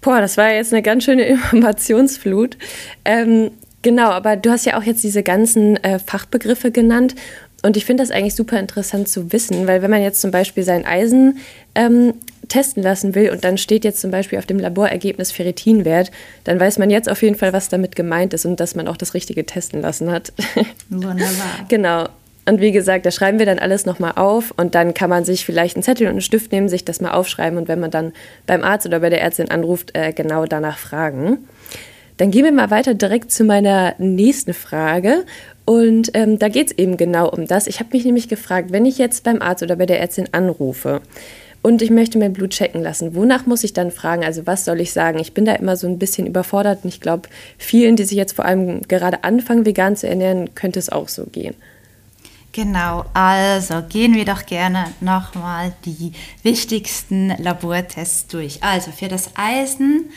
Boah, 0.00 0.20
das 0.20 0.36
war 0.36 0.52
jetzt 0.52 0.72
eine 0.72 0.82
ganz 0.82 1.04
schöne 1.04 1.24
Informationsflut. 1.26 2.56
Ähm, 3.04 3.50
genau, 3.82 4.10
aber 4.10 4.36
du 4.36 4.50
hast 4.50 4.66
ja 4.66 4.78
auch 4.78 4.82
jetzt 4.82 5.04
diese 5.04 5.22
ganzen 5.22 5.76
äh, 5.82 5.98
Fachbegriffe 5.98 6.70
genannt 6.70 7.14
und 7.62 7.76
ich 7.76 7.84
finde 7.84 8.02
das 8.02 8.10
eigentlich 8.10 8.34
super 8.34 8.58
interessant 8.58 9.08
zu 9.08 9.32
wissen, 9.32 9.66
weil 9.66 9.82
wenn 9.82 9.90
man 9.90 10.02
jetzt 10.02 10.20
zum 10.20 10.30
Beispiel 10.30 10.62
sein 10.62 10.86
Eisen 10.86 11.38
ähm, 11.74 12.14
testen 12.48 12.82
lassen 12.82 13.14
will 13.14 13.30
und 13.30 13.44
dann 13.44 13.58
steht 13.58 13.84
jetzt 13.84 14.00
zum 14.00 14.10
Beispiel 14.10 14.38
auf 14.38 14.46
dem 14.46 14.58
Laborergebnis 14.58 15.30
Ferritinwert, 15.30 16.10
dann 16.44 16.58
weiß 16.58 16.78
man 16.78 16.90
jetzt 16.90 17.08
auf 17.08 17.22
jeden 17.22 17.36
Fall, 17.36 17.52
was 17.52 17.68
damit 17.68 17.96
gemeint 17.96 18.32
ist 18.34 18.46
und 18.46 18.58
dass 18.58 18.74
man 18.74 18.88
auch 18.88 18.96
das 18.96 19.14
Richtige 19.14 19.44
testen 19.44 19.82
lassen 19.82 20.10
hat. 20.10 20.32
Wunderbar. 20.88 21.66
genau. 21.68 22.08
Und 22.46 22.60
wie 22.60 22.72
gesagt, 22.72 23.06
da 23.06 23.10
schreiben 23.10 23.38
wir 23.38 23.46
dann 23.46 23.58
alles 23.58 23.86
nochmal 23.86 24.12
auf 24.16 24.52
und 24.56 24.74
dann 24.74 24.94
kann 24.94 25.10
man 25.10 25.24
sich 25.24 25.44
vielleicht 25.44 25.76
einen 25.76 25.82
Zettel 25.82 26.06
und 26.06 26.12
einen 26.12 26.20
Stift 26.20 26.52
nehmen, 26.52 26.68
sich 26.68 26.84
das 26.84 27.00
mal 27.00 27.12
aufschreiben 27.12 27.58
und 27.58 27.68
wenn 27.68 27.80
man 27.80 27.90
dann 27.90 28.12
beim 28.46 28.64
Arzt 28.64 28.86
oder 28.86 29.00
bei 29.00 29.10
der 29.10 29.20
Ärztin 29.20 29.50
anruft, 29.50 29.96
äh, 29.96 30.12
genau 30.12 30.46
danach 30.46 30.78
fragen. 30.78 31.38
Dann 32.16 32.30
gehen 32.30 32.44
wir 32.44 32.52
mal 32.52 32.70
weiter 32.70 32.92
direkt 32.92 33.32
zu 33.32 33.44
meiner 33.44 33.94
nächsten 33.96 34.52
Frage. 34.52 35.24
Und 35.64 36.10
ähm, 36.14 36.38
da 36.38 36.48
geht 36.48 36.66
es 36.66 36.76
eben 36.76 36.96
genau 36.96 37.30
um 37.30 37.46
das. 37.46 37.66
Ich 37.66 37.80
habe 37.80 37.90
mich 37.92 38.04
nämlich 38.04 38.28
gefragt, 38.28 38.72
wenn 38.72 38.84
ich 38.84 38.98
jetzt 38.98 39.24
beim 39.24 39.40
Arzt 39.40 39.62
oder 39.62 39.76
bei 39.76 39.86
der 39.86 40.00
Ärztin 40.00 40.28
anrufe 40.32 41.00
und 41.62 41.80
ich 41.80 41.90
möchte 41.90 42.18
mein 42.18 42.32
Blut 42.32 42.50
checken 42.50 42.82
lassen, 42.82 43.14
wonach 43.14 43.46
muss 43.46 43.64
ich 43.64 43.72
dann 43.72 43.90
fragen? 43.90 44.24
Also 44.24 44.46
was 44.46 44.64
soll 44.64 44.80
ich 44.80 44.92
sagen? 44.92 45.18
Ich 45.18 45.32
bin 45.32 45.44
da 45.44 45.54
immer 45.54 45.76
so 45.76 45.86
ein 45.86 45.98
bisschen 45.98 46.26
überfordert 46.26 46.80
und 46.82 46.88
ich 46.88 47.00
glaube, 47.00 47.28
vielen, 47.56 47.96
die 47.96 48.04
sich 48.04 48.18
jetzt 48.18 48.32
vor 48.32 48.44
allem 48.44 48.82
gerade 48.82 49.24
anfangen, 49.24 49.64
vegan 49.64 49.96
zu 49.96 50.06
ernähren, 50.06 50.54
könnte 50.54 50.78
es 50.78 50.90
auch 50.90 51.08
so 51.08 51.24
gehen. 51.24 51.54
Genau, 52.52 53.04
also 53.14 53.82
gehen 53.88 54.14
wir 54.14 54.24
doch 54.24 54.44
gerne 54.44 54.92
nochmal 55.00 55.72
die 55.84 56.12
wichtigsten 56.42 57.28
Labortests 57.38 58.26
durch. 58.26 58.62
Also 58.62 58.90
für 58.90 59.06
das 59.06 59.30
Eisen 59.36 60.10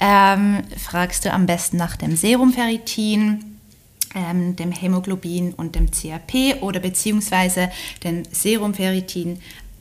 ähm, 0.00 0.64
fragst 0.76 1.24
du 1.24 1.32
am 1.32 1.46
besten 1.46 1.76
nach 1.76 1.96
dem 1.96 2.16
Serumferritin 2.16 3.56
ähm, 4.16 4.56
dem 4.56 4.72
Hämoglobin 4.72 5.52
und 5.54 5.74
dem 5.74 5.90
CRP 5.90 6.62
oder 6.62 6.80
beziehungsweise 6.80 7.70
dem 8.02 8.22
Serumferritin, 8.32 9.40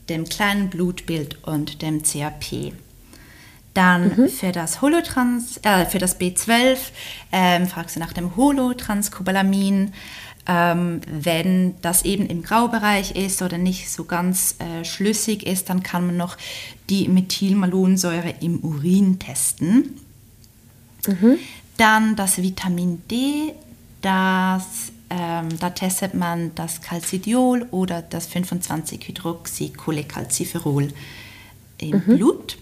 dem 0.10 0.26
kleinen 0.26 0.70
Blutbild 0.70 1.44
und 1.44 1.82
dem 1.82 2.04
CRP. 2.04 2.74
Dann 3.74 4.15
mhm. 4.15 4.30
für 4.30 4.52
das 4.52 4.82
Holotrans, 4.82 5.60
äh, 5.63 5.86
für 5.86 6.00
das 6.00 6.20
B12 6.20 6.78
ähm, 7.32 7.68
fragst 7.68 7.96
du 7.96 8.00
nach 8.00 8.13
dem 8.13 8.36
Holotranscobalamin. 8.36 9.94
Ähm, 10.47 11.01
wenn 11.08 11.73
das 11.81 12.05
eben 12.05 12.27
im 12.27 12.43
Graubereich 12.43 13.15
ist 13.15 13.41
oder 13.41 13.58
nicht 13.58 13.89
so 13.89 14.03
ganz 14.03 14.58
äh, 14.60 14.86
schlüssig 14.86 15.43
ist, 15.43 15.69
dann 15.69 15.81
kann 15.81 16.05
man 16.05 16.17
noch 16.17 16.38
die 16.89 17.08
Methylmalonsäure 17.08 18.36
im 18.41 18.60
Urin 18.60 19.17
testen. 19.17 19.97
Mhm. 21.08 21.39
Dann 21.77 22.15
das 22.15 22.39
Vitamin 22.41 23.01
D, 23.10 23.53
das, 24.01 24.91
ähm, 25.10 25.49
da 25.60 25.71
testet 25.71 26.13
man 26.13 26.53
das 26.53 26.81
Calcidiol 26.81 27.65
oder 27.71 28.03
das 28.03 28.29
25-Hydroxycholecalciferol 28.29 30.93
im 31.79 31.89
mhm. 31.89 32.17
Blut. 32.17 32.60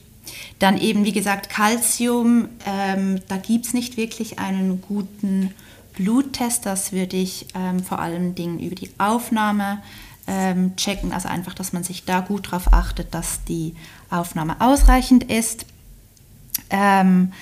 Dann 0.59 0.79
eben, 0.79 1.03
wie 1.03 1.11
gesagt, 1.11 1.49
Calcium, 1.49 2.47
ähm, 2.65 3.19
da 3.27 3.35
gibt 3.37 3.65
es 3.65 3.73
nicht 3.73 3.97
wirklich 3.97 4.39
einen 4.39 4.81
guten 4.81 5.53
Bluttest. 5.93 6.65
Das 6.65 6.91
würde 6.91 7.17
ich 7.17 7.47
ähm, 7.55 7.83
vor 7.83 7.99
allem 7.99 8.35
Dingen 8.35 8.59
über 8.59 8.75
die 8.75 8.91
Aufnahme 8.97 9.81
ähm, 10.27 10.75
checken. 10.75 11.13
Also 11.13 11.29
einfach, 11.29 11.53
dass 11.53 11.73
man 11.73 11.83
sich 11.83 12.05
da 12.05 12.21
gut 12.21 12.47
darauf 12.47 12.73
achtet, 12.73 13.13
dass 13.13 13.43
die 13.45 13.75
Aufnahme 14.09 14.59
ausreichend 14.59 15.25
ist. 15.31 15.65
Ähm, 16.69 17.33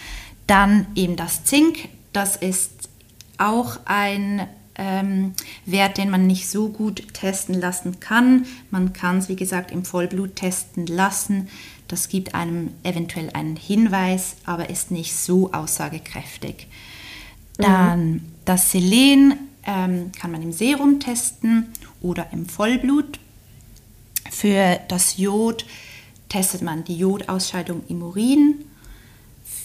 dann 0.48 0.88
eben 0.96 1.16
das 1.16 1.44
Zink. 1.44 1.90
Das 2.14 2.36
ist 2.36 2.90
auch 3.38 3.80
ein 3.86 4.48
ähm, 4.76 5.34
Wert, 5.66 5.98
den 5.98 6.10
man 6.10 6.28
nicht 6.28 6.50
so 6.50 6.70
gut 6.70 7.14
testen 7.14 7.60
lassen 7.60 8.00
kann. 8.00 8.46
Man 8.70 8.94
kann 8.94 9.18
es, 9.18 9.30
wie 9.30 9.36
gesagt, 9.36 9.72
im 9.72 9.86
Vollblut 9.86 10.36
testen 10.36 10.88
lassen. 10.88 11.50
Das 11.88 12.08
gibt 12.08 12.36
einem 12.36 12.72
eventuell 12.84 13.30
einen 13.32 13.56
Hinweis, 13.56 14.36
aber 14.46 14.70
ist 14.70 14.92
nicht 14.92 15.16
so 15.16 15.52
aussagekräftig. 15.52 16.68
Mhm. 17.62 17.66
Dann 17.66 18.22
das 18.46 18.72
Selen 18.72 19.34
ähm, 19.66 20.12
kann 20.20 20.32
man 20.32 20.42
im 20.42 20.52
Serum 20.52 21.00
testen 21.00 21.68
oder 22.02 22.28
im 22.32 22.48
Vollblut. 22.48 23.20
Für 24.30 24.80
das 24.88 25.18
Jod 25.18 25.66
testet 26.30 26.62
man 26.62 26.84
die 26.84 26.98
Jodausscheidung 26.98 27.84
im 27.90 28.02
Urin 28.02 28.66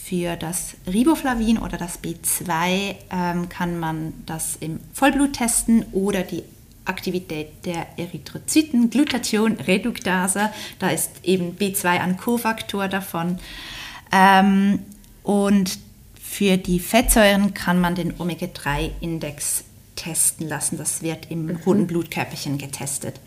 für 0.06 0.36
das 0.36 0.74
Riboflavin 0.86 1.58
oder 1.58 1.78
das 1.78 2.00
B2 2.00 2.94
ähm, 3.10 3.48
kann 3.48 3.78
man 3.80 4.12
das 4.24 4.56
im 4.60 4.78
Vollblut 4.92 5.32
testen 5.32 5.84
oder 5.90 6.22
die 6.22 6.44
Aktivität 6.84 7.64
der 7.64 7.86
Erythrozyten, 7.96 8.90
Glutathion, 8.90 9.54
Reduktase. 9.54 10.50
Da 10.78 10.90
ist 10.90 11.10
eben 11.24 11.56
B2 11.56 11.86
ein 11.86 12.16
Kofaktor 12.16 12.86
davon. 12.86 13.40
Ähm, 14.12 14.78
und 15.24 15.78
für 16.28 16.56
die 16.56 16.80
Fettsäuren 16.80 17.54
kann 17.54 17.80
man 17.80 17.94
den 17.94 18.18
Omega-3-Index 18.18 19.64
testen 19.94 20.48
lassen. 20.48 20.76
Das 20.76 21.02
wird 21.02 21.30
im 21.30 21.46
mhm. 21.46 21.56
roten 21.64 21.86
Blutkörperchen 21.86 22.58
getestet. 22.58 23.20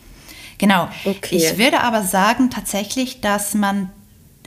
Genau. 0.58 0.88
Okay. 1.04 1.36
Ich 1.36 1.58
würde 1.58 1.80
aber 1.80 2.02
sagen 2.02 2.50
tatsächlich, 2.50 3.20
dass 3.20 3.54
man 3.54 3.90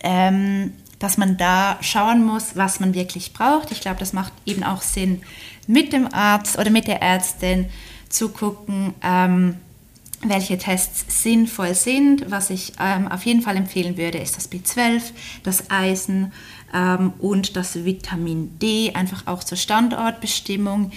ähm, 0.03 0.73
dass 0.99 1.17
man 1.17 1.35
da 1.35 1.77
schauen 1.81 2.23
muss, 2.25 2.55
was 2.55 2.79
man 2.79 2.93
wirklich 2.93 3.33
braucht. 3.33 3.71
Ich 3.71 3.81
glaube, 3.81 3.99
das 3.99 4.13
macht 4.13 4.31
eben 4.45 4.63
auch 4.63 4.81
Sinn, 4.81 5.21
mit 5.67 5.91
dem 5.91 6.13
Arzt 6.13 6.57
oder 6.57 6.69
mit 6.69 6.87
der 6.87 7.01
Ärztin 7.01 7.65
zu 8.07 8.29
gucken, 8.29 8.93
ähm, 9.03 9.57
welche 10.29 10.57
Tests 10.57 11.23
sinnvoll 11.23 11.73
sind. 11.75 12.29
Was 12.31 12.49
ich 12.49 12.73
ähm, 12.79 13.07
auf 13.07 13.25
jeden 13.25 13.41
Fall 13.41 13.57
empfehlen 13.57 13.97
würde, 13.97 14.17
ist 14.17 14.37
das 14.37 14.51
B12, 14.51 15.01
das 15.43 15.69
Eisen 15.69 16.31
ähm, 16.73 17.13
und 17.19 17.55
das 17.55 17.85
Vitamin 17.85 18.57
D, 18.59 18.93
einfach 18.93 19.27
auch 19.27 19.43
zur 19.43 19.57
Standortbestimmung. 19.57 20.91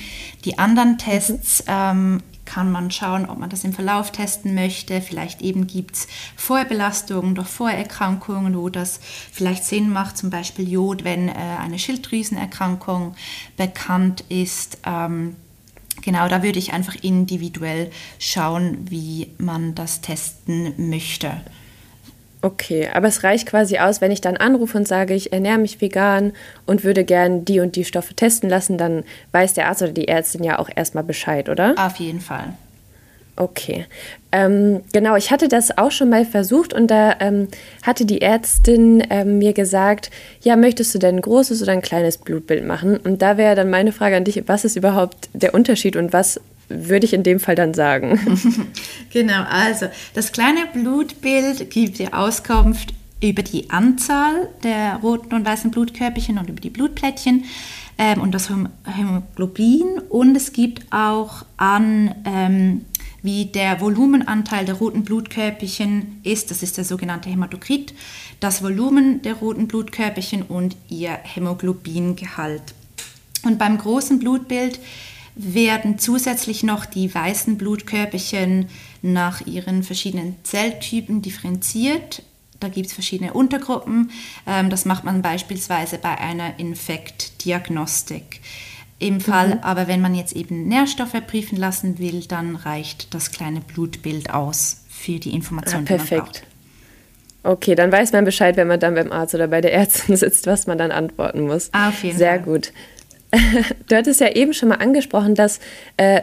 Die 0.45 0.59
anderen 0.59 0.99
Tests, 0.99 1.65
mhm. 1.67 2.23
kann 2.45 2.71
man 2.71 2.91
schauen, 2.91 3.29
ob 3.29 3.39
man 3.39 3.51
das 3.51 3.65
im 3.65 3.73
Verlauf 3.73 4.13
testen 4.13 4.55
möchte. 4.55 5.01
Vielleicht 5.01 5.43
eben 5.43 5.67
gibt 5.67 5.97
es 5.97 6.09
Vorbelastungen 6.37 7.35
durch 7.35 7.49
Vorerkrankungen, 7.49 8.57
wo 8.57 8.69
das 8.69 9.01
vielleicht 9.33 9.65
Sinn 9.65 9.91
macht, 9.91 10.17
zum 10.17 10.31
Beispiel 10.31 10.69
Jod, 10.69 11.05
wenn 11.05 11.29
äh, 11.29 11.33
eine 11.33 11.79
Schilddrüsenerkrankung 11.79 13.15
bekannt 13.57 14.25
ist. 14.29 14.79
Ähm, 14.87 15.35
genau, 16.03 16.29
da 16.29 16.43
würde 16.43 16.59
ich 16.59 16.73
einfach 16.73 16.97
individuell 17.03 17.91
schauen, 18.19 18.87
wie 18.89 19.33
man 19.39 19.75
das 19.75 20.01
testen 20.01 20.73
möchte. 20.77 21.33
Okay, 22.43 22.89
aber 22.93 23.09
es 23.09 23.25
reicht 23.25 23.49
quasi 23.49 23.79
aus, 23.79 24.01
wenn 24.01 24.13
ich 24.13 24.21
dann 24.21 24.37
anrufe 24.37 24.79
und 24.79 24.87
sage, 24.87 25.15
ich 25.15 25.33
ernähre 25.33 25.59
mich 25.59 25.81
vegan 25.81 26.33
und 26.65 26.85
würde 26.85 27.05
gern 27.05 27.45
die 27.45 27.61
und 27.61 27.75
die 27.75 27.85
Stoffe 27.85 28.15
testen 28.15 28.49
lassen, 28.49 28.79
dann 28.79 29.05
weiß 29.33 29.55
der 29.55 29.69
Arzt 29.69 29.83
oder 29.83 29.93
die 29.93 30.07
Ärztin 30.07 30.45
ja 30.45 30.59
auch 30.59 30.69
erstmal 30.75 31.03
Bescheid, 31.03 31.49
oder? 31.49 31.75
Auf 31.77 31.97
jeden 31.97 32.21
Fall. 32.21 32.55
Okay, 33.39 33.85
ähm, 34.33 34.81
genau, 34.93 35.15
ich 35.17 35.31
hatte 35.31 35.49
das 35.49 35.77
auch 35.77 35.91
schon 35.91 36.09
mal 36.09 36.25
versucht 36.25 36.73
und 36.73 36.91
da 36.91 37.17
ähm, 37.21 37.49
hatte 37.83 38.07
die 38.07 38.23
Ärztin 38.23 39.07
ähm, 39.11 39.39
mir 39.39 39.53
gesagt, 39.53 40.11
ja, 40.43 40.57
möchtest 40.57 40.95
du 40.95 40.99
denn 40.99 41.17
ein 41.17 41.21
großes 41.21 41.63
oder 41.63 41.73
ein 41.73 41.83
kleines 41.83 42.17
Blutbild 42.17 42.67
machen? 42.67 42.97
Und 42.97 43.21
da 43.21 43.37
wäre 43.37 43.55
dann 43.55 43.69
meine 43.69 43.93
Frage 43.93 44.17
an 44.17 44.25
dich, 44.25 44.43
was 44.47 44.65
ist 44.65 44.77
überhaupt 44.77 45.29
der 45.35 45.53
Unterschied 45.53 45.97
und 45.97 46.15
was 46.15 46.41
würde 46.69 47.05
ich 47.05 47.13
in 47.13 47.23
dem 47.23 47.39
Fall 47.39 47.55
dann 47.55 47.75
sagen. 47.75 48.19
genau, 49.13 49.45
also 49.51 49.87
das 50.15 50.33
kleine 50.33 50.67
Blutbild 50.73 51.71
gibt 51.71 51.99
die 51.99 52.13
Auskunft 52.13 52.95
über 53.23 53.43
die 53.43 53.71
Anzahl 53.71 54.49
der 54.63 54.97
roten 55.03 55.35
und 55.35 55.47
weißen 55.47 55.71
Blutkörperchen 55.71 56.39
und 56.39 56.49
über 56.49 56.61
die 56.61 56.71
Blutplättchen 56.71 57.45
ähm, 57.99 58.21
und 58.21 58.33
das 58.33 58.51
Hämoglobin 58.85 60.01
und 60.09 60.37
es 60.37 60.53
gibt 60.53 60.93
auch 60.93 61.45
an, 61.57 62.15
ähm, 62.25 62.85
wie 63.27 63.47
der 63.47 63.81
Volumenanteil 63.81 64.65
der 64.65 64.77
roten 64.77 65.03
Blutkörperchen 65.03 66.21
ist, 66.23 66.53
das 66.53 66.63
ist 66.63 66.79
der 66.79 66.85
sogenannte 66.85 67.29
Hämatokrit, 67.29 67.93
das 68.39 68.63
Volumen 68.63 69.21
der 69.23 69.35
roten 69.35 69.67
Blutkörperchen 69.67 70.43
und 70.43 70.77
ihr 70.89 71.11
Hämoglobingehalt. 71.11 72.63
Und 73.43 73.59
beim 73.59 73.79
großen 73.79 74.21
Blutbild 74.21 74.79
werden 75.35 75.99
zusätzlich 75.99 76.63
noch 76.63 76.87
die 76.87 77.13
weißen 77.13 77.59
Blutkörperchen 77.59 78.69
nach 79.03 79.45
ihren 79.45 79.83
verschiedenen 79.83 80.37
Zelltypen 80.45 81.21
differenziert. 81.21 82.23
Da 82.61 82.69
gibt 82.69 82.87
es 82.87 82.93
verschiedene 82.93 83.33
Untergruppen. 83.33 84.13
Ähm, 84.47 84.71
das 84.71 84.85
macht 84.85 85.03
man 85.03 85.21
beispielsweise 85.21 85.99
bei 85.99 86.17
einer 86.17 86.61
Infektdiagnostik. 86.61 88.41
Im 88.99 89.21
Fall 89.21 89.57
mhm. 89.57 89.61
aber, 89.63 89.89
wenn 89.89 90.01
man 90.01 90.15
jetzt 90.15 90.35
eben 90.35 90.69
Nährstoffe 90.69 91.21
prüfen 91.27 91.57
lassen 91.57 91.99
will, 91.99 92.25
dann 92.27 92.57
reicht 92.57 93.13
das 93.15 93.31
kleine 93.31 93.61
Blutbild 93.61 94.31
aus 94.31 94.85
für 94.89 95.19
die 95.19 95.35
Information, 95.35 95.83
ah, 95.83 95.87
perfekt. 95.87 96.11
die 96.11 96.17
man 96.17 96.25
braucht. 96.25 96.43
Okay, 97.43 97.75
dann 97.75 97.93
weiß 97.93 98.13
man 98.13 98.25
Bescheid, 98.25 98.57
wenn 98.57 98.67
man 98.67 98.81
dann 98.81 98.95
beim 98.95 99.13
Arzt 99.13 99.35
oder 99.35 99.49
bei 99.49 99.61
der 99.61 99.73
Ärztin 99.73 100.17
sitzt, 100.17 100.47
was 100.47 100.67
man 100.67 100.79
dann 100.79 100.91
antworten 100.91 101.43
muss. 101.43 101.71
Auf 101.73 102.03
jeden 102.03 102.19
Sehr 102.19 102.43
Fall. 102.43 102.43
gut. 102.43 102.73
du 103.89 103.97
hattest 103.97 104.21
ja 104.21 104.31
eben 104.31 104.55
schon 104.55 104.69
mal 104.71 104.77
angesprochen, 104.77 105.35
dass 105.35 105.61
äh, 105.97 106.23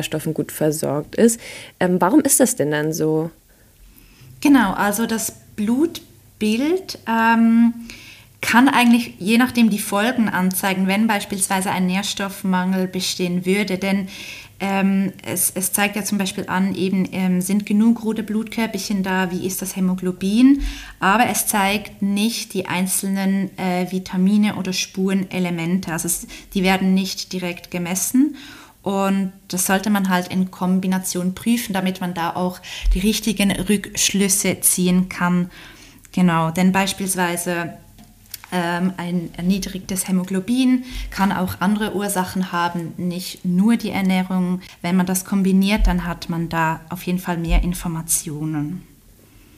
Stoffen 0.00 0.34
gut 0.34 0.52
versorgt 0.52 1.16
ist. 1.16 1.40
Ähm, 1.80 2.00
warum 2.00 2.20
ist 2.20 2.40
das 2.40 2.56
denn 2.56 2.70
dann 2.70 2.92
so? 2.92 3.30
Genau, 4.40 4.72
also 4.72 5.06
das 5.06 5.32
Blutbild 5.56 6.98
ähm, 7.08 7.74
kann 8.42 8.68
eigentlich 8.68 9.14
je 9.18 9.38
nachdem 9.38 9.70
die 9.70 9.78
Folgen 9.78 10.28
anzeigen, 10.28 10.86
wenn 10.86 11.06
beispielsweise 11.06 11.70
ein 11.70 11.86
Nährstoffmangel 11.86 12.88
bestehen 12.88 13.46
würde. 13.46 13.78
Denn 13.78 14.08
ähm, 14.60 15.12
es, 15.24 15.50
es, 15.54 15.72
zeigt 15.72 15.96
ja 15.96 16.04
zum 16.04 16.18
Beispiel 16.18 16.44
an, 16.48 16.74
eben 16.74 17.08
ähm, 17.12 17.40
sind 17.40 17.64
genug 17.64 18.04
rote 18.04 18.22
Blutkörperchen 18.22 19.02
da, 19.02 19.30
wie 19.30 19.46
ist 19.46 19.62
das 19.62 19.74
Hämoglobin, 19.74 20.62
aber 21.00 21.26
es 21.26 21.46
zeigt 21.46 22.02
nicht 22.02 22.52
die 22.54 22.66
einzelnen 22.66 23.56
äh, 23.58 23.90
Vitamine 23.90 24.56
oder 24.56 24.72
Spurenelemente. 24.72 25.92
Also 25.92 26.06
es, 26.06 26.26
die 26.52 26.62
werden 26.62 26.94
nicht 26.94 27.32
direkt 27.32 27.70
gemessen. 27.70 28.36
Und 28.82 29.32
das 29.46 29.66
sollte 29.66 29.90
man 29.90 30.08
halt 30.08 30.28
in 30.28 30.50
Kombination 30.50 31.34
prüfen, 31.34 31.72
damit 31.72 32.00
man 32.00 32.14
da 32.14 32.34
auch 32.34 32.58
die 32.94 32.98
richtigen 32.98 33.52
Rückschlüsse 33.52 34.60
ziehen 34.60 35.08
kann. 35.08 35.50
Genau, 36.10 36.50
denn 36.50 36.72
beispielsweise 36.72 37.74
ähm, 38.52 38.92
ein 38.96 39.30
erniedrigtes 39.36 40.08
Hämoglobin 40.08 40.84
kann 41.10 41.32
auch 41.32 41.60
andere 41.60 41.94
Ursachen 41.94 42.52
haben, 42.52 42.92
nicht 42.96 43.44
nur 43.44 43.76
die 43.76 43.90
Ernährung. 43.90 44.60
Wenn 44.82 44.96
man 44.96 45.06
das 45.06 45.24
kombiniert, 45.24 45.86
dann 45.86 46.06
hat 46.06 46.28
man 46.28 46.48
da 46.48 46.80
auf 46.88 47.02
jeden 47.04 47.18
Fall 47.18 47.38
mehr 47.38 47.62
Informationen. 47.62 48.82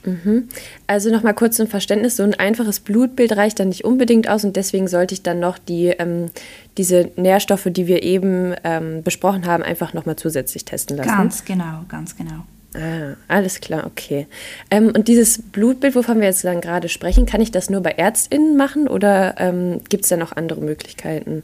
Mhm. 0.05 0.47
Also 0.87 1.11
nochmal 1.11 1.33
kurz 1.33 1.57
zum 1.57 1.67
Verständnis, 1.67 2.15
so 2.15 2.23
ein 2.23 2.35
einfaches 2.35 2.79
Blutbild 2.79 3.35
reicht 3.35 3.59
dann 3.59 3.69
nicht 3.69 3.83
unbedingt 3.83 4.29
aus 4.29 4.43
und 4.45 4.55
deswegen 4.55 4.87
sollte 4.87 5.13
ich 5.13 5.23
dann 5.23 5.39
noch 5.39 5.57
die, 5.57 5.87
ähm, 5.87 6.29
diese 6.77 7.11
Nährstoffe, 7.15 7.67
die 7.67 7.87
wir 7.87 8.03
eben 8.03 8.53
ähm, 8.63 9.03
besprochen 9.03 9.45
haben, 9.45 9.63
einfach 9.63 9.93
nochmal 9.93 10.15
zusätzlich 10.15 10.65
testen 10.65 10.97
lassen. 10.97 11.09
Ganz 11.09 11.45
genau, 11.45 11.85
ganz 11.87 12.15
genau. 12.15 12.45
Ah, 12.75 13.15
alles 13.29 13.61
klar, 13.61 13.85
okay. 13.85 14.27
Ähm, 14.69 14.91
und 14.93 15.07
dieses 15.07 15.41
Blutbild, 15.41 15.95
wovon 15.95 16.19
wir 16.19 16.27
jetzt 16.27 16.43
dann 16.43 16.59
gerade 16.59 16.89
sprechen, 16.89 17.25
kann 17.25 17.39
ich 17.39 17.51
das 17.51 17.69
nur 17.69 17.81
bei 17.81 17.91
ÄrztInnen 17.91 18.57
machen 18.57 18.87
oder 18.87 19.35
ähm, 19.39 19.81
gibt 19.87 20.03
es 20.03 20.09
da 20.09 20.17
noch 20.17 20.35
andere 20.35 20.59
Möglichkeiten? 20.59 21.43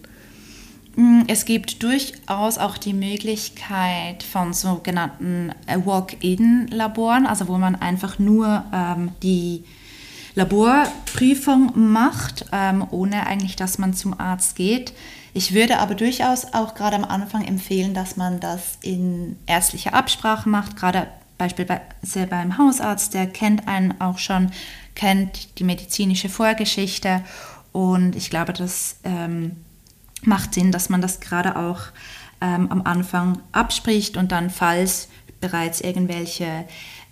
Mm, 0.97 1.21
es 1.27 1.45
gibt 1.45 1.83
durchaus 1.83 2.57
auch 2.57 2.77
die 2.77 2.93
Möglichkeit 2.93 4.23
von 4.23 4.51
sogenannten 4.53 5.51
äh, 5.67 5.77
Walk-in-Laboren, 5.85 7.25
also 7.25 7.47
wo 7.47 7.57
man 7.57 7.75
einfach 7.75 8.19
nur 8.19 8.65
ähm, 8.73 9.11
die 9.23 9.63
Laborprüfung 10.35 11.71
macht, 11.75 12.45
ähm, 12.51 12.85
ohne 12.91 13.25
eigentlich, 13.25 13.55
dass 13.55 13.77
man 13.77 13.93
zum 13.93 14.19
Arzt 14.19 14.57
geht. 14.57 14.91
Ich 15.33 15.53
würde 15.53 15.79
aber 15.79 15.95
durchaus 15.95 16.53
auch 16.53 16.75
gerade 16.75 16.97
am 16.97 17.05
Anfang 17.05 17.45
empfehlen, 17.45 17.93
dass 17.93 18.17
man 18.17 18.41
das 18.41 18.77
in 18.81 19.37
ärztlicher 19.45 19.93
Absprache 19.93 20.49
macht, 20.49 20.75
gerade 20.75 21.07
beispielsweise 21.41 22.27
beim 22.29 22.59
Hausarzt, 22.59 23.15
der 23.15 23.25
kennt 23.25 23.67
einen 23.67 23.99
auch 23.99 24.19
schon, 24.19 24.51
kennt 24.93 25.57
die 25.57 25.63
medizinische 25.63 26.29
Vorgeschichte 26.29 27.23
und 27.71 28.15
ich 28.15 28.29
glaube, 28.29 28.53
das 28.53 28.97
ähm, 29.03 29.57
macht 30.21 30.53
Sinn, 30.53 30.71
dass 30.71 30.89
man 30.89 31.01
das 31.01 31.19
gerade 31.19 31.55
auch 31.55 31.79
ähm, 32.41 32.69
am 32.69 32.83
Anfang 32.83 33.39
abspricht 33.53 34.17
und 34.17 34.31
dann, 34.31 34.51
falls 34.51 35.07
bereits 35.39 35.81
irgendwelche 35.81 36.65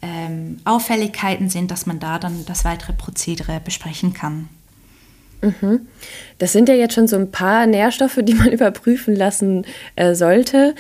ähm, 0.04 0.60
Auffälligkeiten 0.64 1.50
sind, 1.50 1.72
dass 1.72 1.88
man 1.88 2.00
da 2.00 2.20
dann 2.20 2.46
das 2.46 2.64
weitere 2.66 2.94
Prozedere 2.94 3.60
besprechen 3.60 4.14
kann. 4.14 4.48
Mhm. 5.42 5.88
Das 6.38 6.52
sind 6.52 6.70
ja 6.70 6.76
jetzt 6.76 6.94
schon 6.94 7.08
so 7.08 7.16
ein 7.16 7.32
paar 7.32 7.66
Nährstoffe, 7.66 8.20
die 8.22 8.34
man 8.34 8.52
überprüfen 8.52 9.16
lassen 9.16 9.66
äh, 9.96 10.14
sollte. 10.14 10.76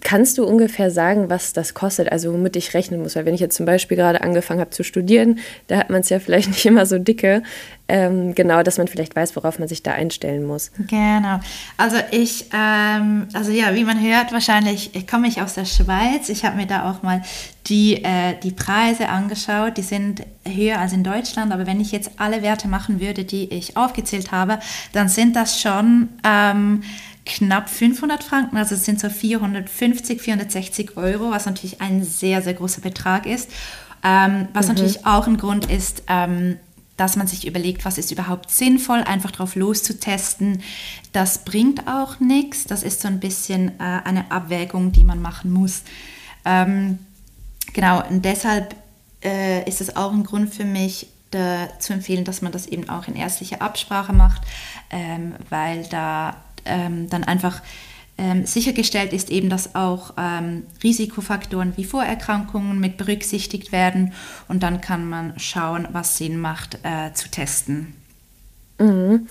Kannst 0.00 0.38
du 0.38 0.44
ungefähr 0.44 0.88
sagen, 0.92 1.28
was 1.30 1.52
das 1.52 1.74
kostet, 1.74 2.12
also 2.12 2.32
womit 2.32 2.54
ich 2.54 2.74
rechnen 2.74 3.02
muss? 3.02 3.16
Weil 3.16 3.26
wenn 3.26 3.34
ich 3.34 3.40
jetzt 3.40 3.56
zum 3.56 3.66
Beispiel 3.66 3.96
gerade 3.96 4.20
angefangen 4.20 4.60
habe 4.60 4.70
zu 4.70 4.84
studieren, 4.84 5.40
da 5.66 5.78
hat 5.78 5.90
man 5.90 6.02
es 6.02 6.10
ja 6.10 6.20
vielleicht 6.20 6.48
nicht 6.50 6.64
immer 6.64 6.86
so 6.86 6.98
dicke. 6.98 7.42
Ähm, 7.88 8.36
genau, 8.36 8.62
dass 8.62 8.78
man 8.78 8.86
vielleicht 8.86 9.16
weiß, 9.16 9.34
worauf 9.34 9.58
man 9.58 9.66
sich 9.66 9.82
da 9.82 9.92
einstellen 9.92 10.44
muss. 10.44 10.70
Genau. 10.88 11.40
Also 11.76 11.96
ich, 12.12 12.46
ähm, 12.54 13.26
also 13.32 13.50
ja, 13.50 13.74
wie 13.74 13.84
man 13.84 14.00
hört, 14.00 14.32
wahrscheinlich 14.32 14.94
ich 14.94 15.08
komme 15.08 15.26
ich 15.26 15.42
aus 15.42 15.54
der 15.54 15.64
Schweiz. 15.64 16.28
Ich 16.28 16.44
habe 16.44 16.56
mir 16.56 16.66
da 16.66 16.88
auch 16.88 17.02
mal 17.02 17.22
die, 17.66 18.04
äh, 18.04 18.38
die 18.44 18.52
Preise 18.52 19.08
angeschaut. 19.08 19.76
Die 19.76 19.82
sind 19.82 20.22
höher 20.46 20.78
als 20.78 20.92
in 20.92 21.02
Deutschland. 21.02 21.52
Aber 21.52 21.66
wenn 21.66 21.80
ich 21.80 21.90
jetzt 21.90 22.12
alle 22.18 22.42
Werte 22.42 22.68
machen 22.68 23.00
würde, 23.00 23.24
die 23.24 23.52
ich 23.52 23.76
aufgezählt 23.76 24.30
habe, 24.30 24.60
dann 24.92 25.08
sind 25.08 25.34
das 25.34 25.60
schon... 25.60 26.10
Ähm, 26.24 26.84
knapp 27.24 27.70
500 27.70 28.22
Franken, 28.22 28.56
also 28.56 28.74
es 28.74 28.84
sind 28.84 29.00
so 29.00 29.08
450, 29.08 30.20
460 30.20 30.96
Euro, 30.96 31.30
was 31.30 31.46
natürlich 31.46 31.80
ein 31.80 32.04
sehr, 32.04 32.42
sehr 32.42 32.54
großer 32.54 32.80
Betrag 32.80 33.26
ist. 33.26 33.50
Ähm, 34.02 34.48
was 34.52 34.68
mhm. 34.68 34.74
natürlich 34.74 35.06
auch 35.06 35.26
ein 35.26 35.38
Grund 35.38 35.70
ist, 35.70 36.02
ähm, 36.08 36.58
dass 36.96 37.16
man 37.16 37.26
sich 37.26 37.46
überlegt, 37.46 37.84
was 37.84 37.98
ist 37.98 38.12
überhaupt 38.12 38.50
sinnvoll, 38.50 39.00
einfach 39.02 39.30
drauf 39.30 39.56
loszutesten. 39.56 40.62
Das 41.12 41.38
bringt 41.38 41.88
auch 41.88 42.20
nichts. 42.20 42.64
Das 42.64 42.82
ist 42.82 43.00
so 43.00 43.08
ein 43.08 43.18
bisschen 43.18 43.80
äh, 43.80 44.00
eine 44.04 44.30
Abwägung, 44.30 44.92
die 44.92 45.04
man 45.04 45.20
machen 45.20 45.50
muss. 45.50 45.82
Ähm, 46.44 46.98
genau, 47.72 48.06
und 48.06 48.24
deshalb 48.24 48.76
äh, 49.24 49.68
ist 49.68 49.80
es 49.80 49.96
auch 49.96 50.12
ein 50.12 50.24
Grund 50.24 50.54
für 50.54 50.64
mich, 50.64 51.08
da, 51.30 51.68
zu 51.80 51.92
empfehlen, 51.94 52.24
dass 52.24 52.42
man 52.42 52.52
das 52.52 52.66
eben 52.66 52.88
auch 52.88 53.08
in 53.08 53.16
ärztlicher 53.16 53.60
Absprache 53.60 54.12
macht, 54.12 54.42
ähm, 54.90 55.34
weil 55.50 55.84
da 55.88 56.36
ähm, 56.64 57.08
dann 57.10 57.24
einfach 57.24 57.62
ähm, 58.16 58.46
sichergestellt 58.46 59.12
ist 59.12 59.30
eben, 59.30 59.48
dass 59.48 59.74
auch 59.74 60.14
ähm, 60.16 60.64
Risikofaktoren 60.82 61.76
wie 61.76 61.84
Vorerkrankungen 61.84 62.78
mit 62.78 62.96
berücksichtigt 62.96 63.72
werden 63.72 64.12
und 64.46 64.62
dann 64.62 64.80
kann 64.80 65.08
man 65.08 65.38
schauen, 65.38 65.88
was 65.92 66.16
Sinn 66.16 66.38
macht 66.38 66.78
äh, 66.84 67.12
zu 67.12 67.28
testen. 67.28 67.94
Mhm. 68.78 69.26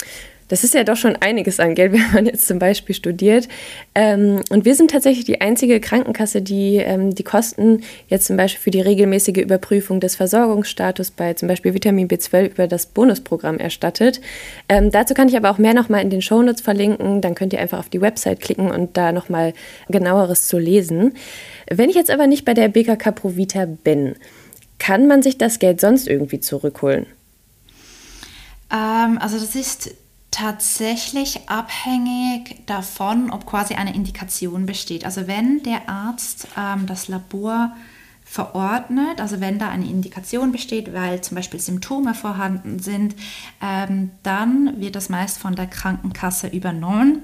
Das 0.47 0.63
ist 0.63 0.73
ja 0.73 0.83
doch 0.83 0.95
schon 0.95 1.15
einiges 1.15 1.59
an 1.59 1.75
Geld, 1.75 1.93
wenn 1.93 2.11
man 2.13 2.25
jetzt 2.25 2.47
zum 2.47 2.59
Beispiel 2.59 2.95
studiert. 2.95 3.47
Ähm, 3.95 4.41
und 4.49 4.65
wir 4.65 4.75
sind 4.75 4.91
tatsächlich 4.91 5.25
die 5.25 5.41
einzige 5.41 5.79
Krankenkasse, 5.79 6.41
die 6.41 6.77
ähm, 6.77 7.15
die 7.15 7.23
Kosten 7.23 7.81
jetzt 8.07 8.25
zum 8.25 8.37
Beispiel 8.37 8.61
für 8.61 8.71
die 8.71 8.81
regelmäßige 8.81 9.37
Überprüfung 9.37 9.99
des 9.99 10.15
Versorgungsstatus 10.15 11.11
bei 11.11 11.33
zum 11.33 11.47
Beispiel 11.47 11.73
Vitamin 11.73 12.07
B12 12.07 12.51
über 12.51 12.67
das 12.67 12.85
Bonusprogramm 12.87 13.57
erstattet. 13.57 14.21
Ähm, 14.69 14.91
dazu 14.91 15.13
kann 15.13 15.29
ich 15.29 15.37
aber 15.37 15.51
auch 15.51 15.57
mehr 15.57 15.73
nochmal 15.73 16.01
in 16.01 16.09
den 16.09 16.21
Shownotes 16.21 16.61
verlinken. 16.61 17.21
Dann 17.21 17.35
könnt 17.35 17.53
ihr 17.53 17.59
einfach 17.59 17.79
auf 17.79 17.89
die 17.89 18.01
Website 18.01 18.39
klicken 18.39 18.71
und 18.71 18.97
da 18.97 19.11
nochmal 19.11 19.53
genaueres 19.89 20.47
zu 20.47 20.57
lesen. 20.57 21.13
Wenn 21.69 21.89
ich 21.89 21.95
jetzt 21.95 22.11
aber 22.11 22.27
nicht 22.27 22.45
bei 22.45 22.53
der 22.53 22.67
BKK 22.67 23.11
Provita 23.11 23.65
bin, 23.65 24.15
kann 24.79 25.07
man 25.07 25.23
sich 25.23 25.37
das 25.37 25.59
Geld 25.59 25.79
sonst 25.79 26.07
irgendwie 26.07 26.39
zurückholen? 26.39 27.05
Ähm, 28.71 29.17
also 29.19 29.39
das 29.39 29.55
ist 29.55 29.91
tatsächlich 30.33 31.47
abhängig 31.47 32.65
davon, 32.65 33.29
ob 33.29 33.45
quasi 33.45 33.75
eine 33.75 33.93
Indikation 33.93 34.65
besteht. 34.65 35.05
Also 35.05 35.27
wenn 35.27 35.61
der 35.61 35.87
Arzt 35.87 36.47
ähm, 36.57 36.87
das 36.87 37.07
Labor 37.07 37.75
verordnet, 38.25 39.21
also 39.21 39.39
wenn 39.41 39.59
da 39.59 39.69
eine 39.69 39.85
Indikation 39.85 40.51
besteht, 40.51 40.91
weil 40.91 41.21
zum 41.21 41.35
Beispiel 41.35 41.59
Symptome 41.59 42.15
vorhanden 42.15 42.79
sind, 42.79 43.15
ähm, 43.61 44.09
dann 44.23 44.79
wird 44.79 44.95
das 44.95 45.09
meist 45.09 45.37
von 45.37 45.55
der 45.55 45.67
Krankenkasse 45.67 46.47
übernommen. 46.47 47.21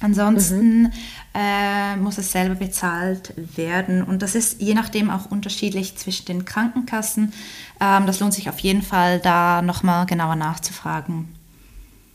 Ansonsten 0.00 0.84
mhm. 0.84 0.92
äh, 1.34 1.96
muss 1.96 2.16
es 2.16 2.32
selber 2.32 2.54
bezahlt 2.54 3.34
werden 3.54 4.02
und 4.02 4.22
das 4.22 4.34
ist 4.34 4.62
je 4.62 4.72
nachdem 4.72 5.10
auch 5.10 5.30
unterschiedlich 5.30 5.98
zwischen 5.98 6.24
den 6.24 6.46
Krankenkassen. 6.46 7.34
Ähm, 7.82 8.06
das 8.06 8.18
lohnt 8.18 8.32
sich 8.32 8.48
auf 8.48 8.60
jeden 8.60 8.80
Fall, 8.80 9.20
da 9.20 9.60
nochmal 9.60 10.06
genauer 10.06 10.36
nachzufragen. 10.36 11.39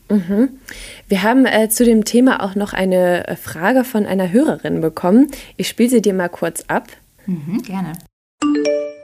Mhm. 0.08 0.60
Wir 1.08 1.22
haben 1.22 1.46
äh, 1.46 1.68
zu 1.68 1.84
dem 1.84 2.04
Thema 2.04 2.42
auch 2.42 2.54
noch 2.54 2.72
eine 2.72 3.26
äh, 3.26 3.36
Frage 3.36 3.84
von 3.84 4.06
einer 4.06 4.32
Hörerin 4.32 4.80
bekommen. 4.80 5.30
Ich 5.56 5.68
spiele 5.68 5.90
sie 5.90 6.02
dir 6.02 6.14
mal 6.14 6.28
kurz 6.28 6.64
ab. 6.68 6.88
Mhm, 7.26 7.62
gerne. 7.62 7.92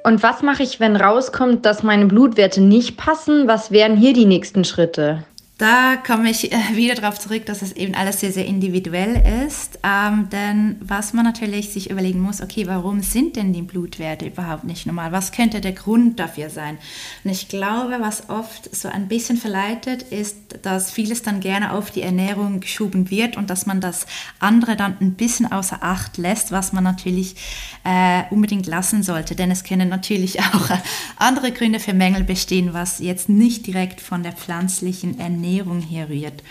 Und 0.04 0.22
was 0.22 0.42
mache 0.42 0.62
ich, 0.62 0.80
wenn 0.80 0.96
rauskommt, 0.96 1.64
dass 1.64 1.82
meine 1.82 2.06
Blutwerte 2.06 2.60
nicht 2.60 2.96
passen? 2.96 3.46
Was 3.46 3.70
wären 3.70 3.96
hier 3.96 4.12
die 4.12 4.26
nächsten 4.26 4.64
Schritte? 4.64 5.24
Da 5.62 5.94
komme 5.94 6.28
ich 6.28 6.50
äh, 6.50 6.56
wieder 6.74 6.96
darauf 6.96 7.20
zurück, 7.20 7.46
dass 7.46 7.62
es 7.62 7.70
eben 7.70 7.94
alles 7.94 8.18
sehr, 8.18 8.32
sehr 8.32 8.46
individuell 8.46 9.46
ist. 9.46 9.78
Ähm, 9.84 10.28
denn 10.28 10.74
was 10.80 11.12
man 11.12 11.24
natürlich 11.24 11.70
sich 11.70 11.88
überlegen 11.88 12.18
muss, 12.18 12.40
okay, 12.40 12.66
warum 12.66 13.00
sind 13.00 13.36
denn 13.36 13.52
die 13.52 13.62
Blutwerte 13.62 14.26
überhaupt 14.26 14.64
nicht 14.64 14.86
normal? 14.86 15.12
Was 15.12 15.30
könnte 15.30 15.60
der 15.60 15.70
Grund 15.70 16.18
dafür 16.18 16.50
sein? 16.50 16.78
Und 17.22 17.30
ich 17.30 17.46
glaube, 17.46 17.98
was 18.00 18.28
oft 18.28 18.74
so 18.74 18.88
ein 18.88 19.06
bisschen 19.06 19.36
verleitet, 19.36 20.02
ist, 20.02 20.36
dass 20.62 20.90
vieles 20.90 21.22
dann 21.22 21.38
gerne 21.38 21.74
auf 21.74 21.92
die 21.92 22.02
Ernährung 22.02 22.58
geschoben 22.58 23.08
wird 23.08 23.36
und 23.36 23.48
dass 23.48 23.64
man 23.64 23.80
das 23.80 24.06
andere 24.40 24.74
dann 24.74 24.96
ein 25.00 25.14
bisschen 25.14 25.52
außer 25.52 25.78
Acht 25.80 26.18
lässt, 26.18 26.50
was 26.50 26.72
man 26.72 26.82
natürlich 26.82 27.36
äh, 27.84 28.24
unbedingt 28.30 28.66
lassen 28.66 29.04
sollte. 29.04 29.36
Denn 29.36 29.52
es 29.52 29.62
können 29.62 29.88
natürlich 29.88 30.40
auch 30.54 30.70
andere 31.18 31.52
Gründe 31.52 31.78
für 31.78 31.94
Mängel 31.94 32.24
bestehen, 32.24 32.74
was 32.74 32.98
jetzt 32.98 33.28
nicht 33.28 33.64
direkt 33.68 34.00
von 34.00 34.24
der 34.24 34.32
pflanzlichen 34.32 35.20
Ernährung 35.20 35.51
Ernährung 35.52 35.80
herrührt. 35.82 36.42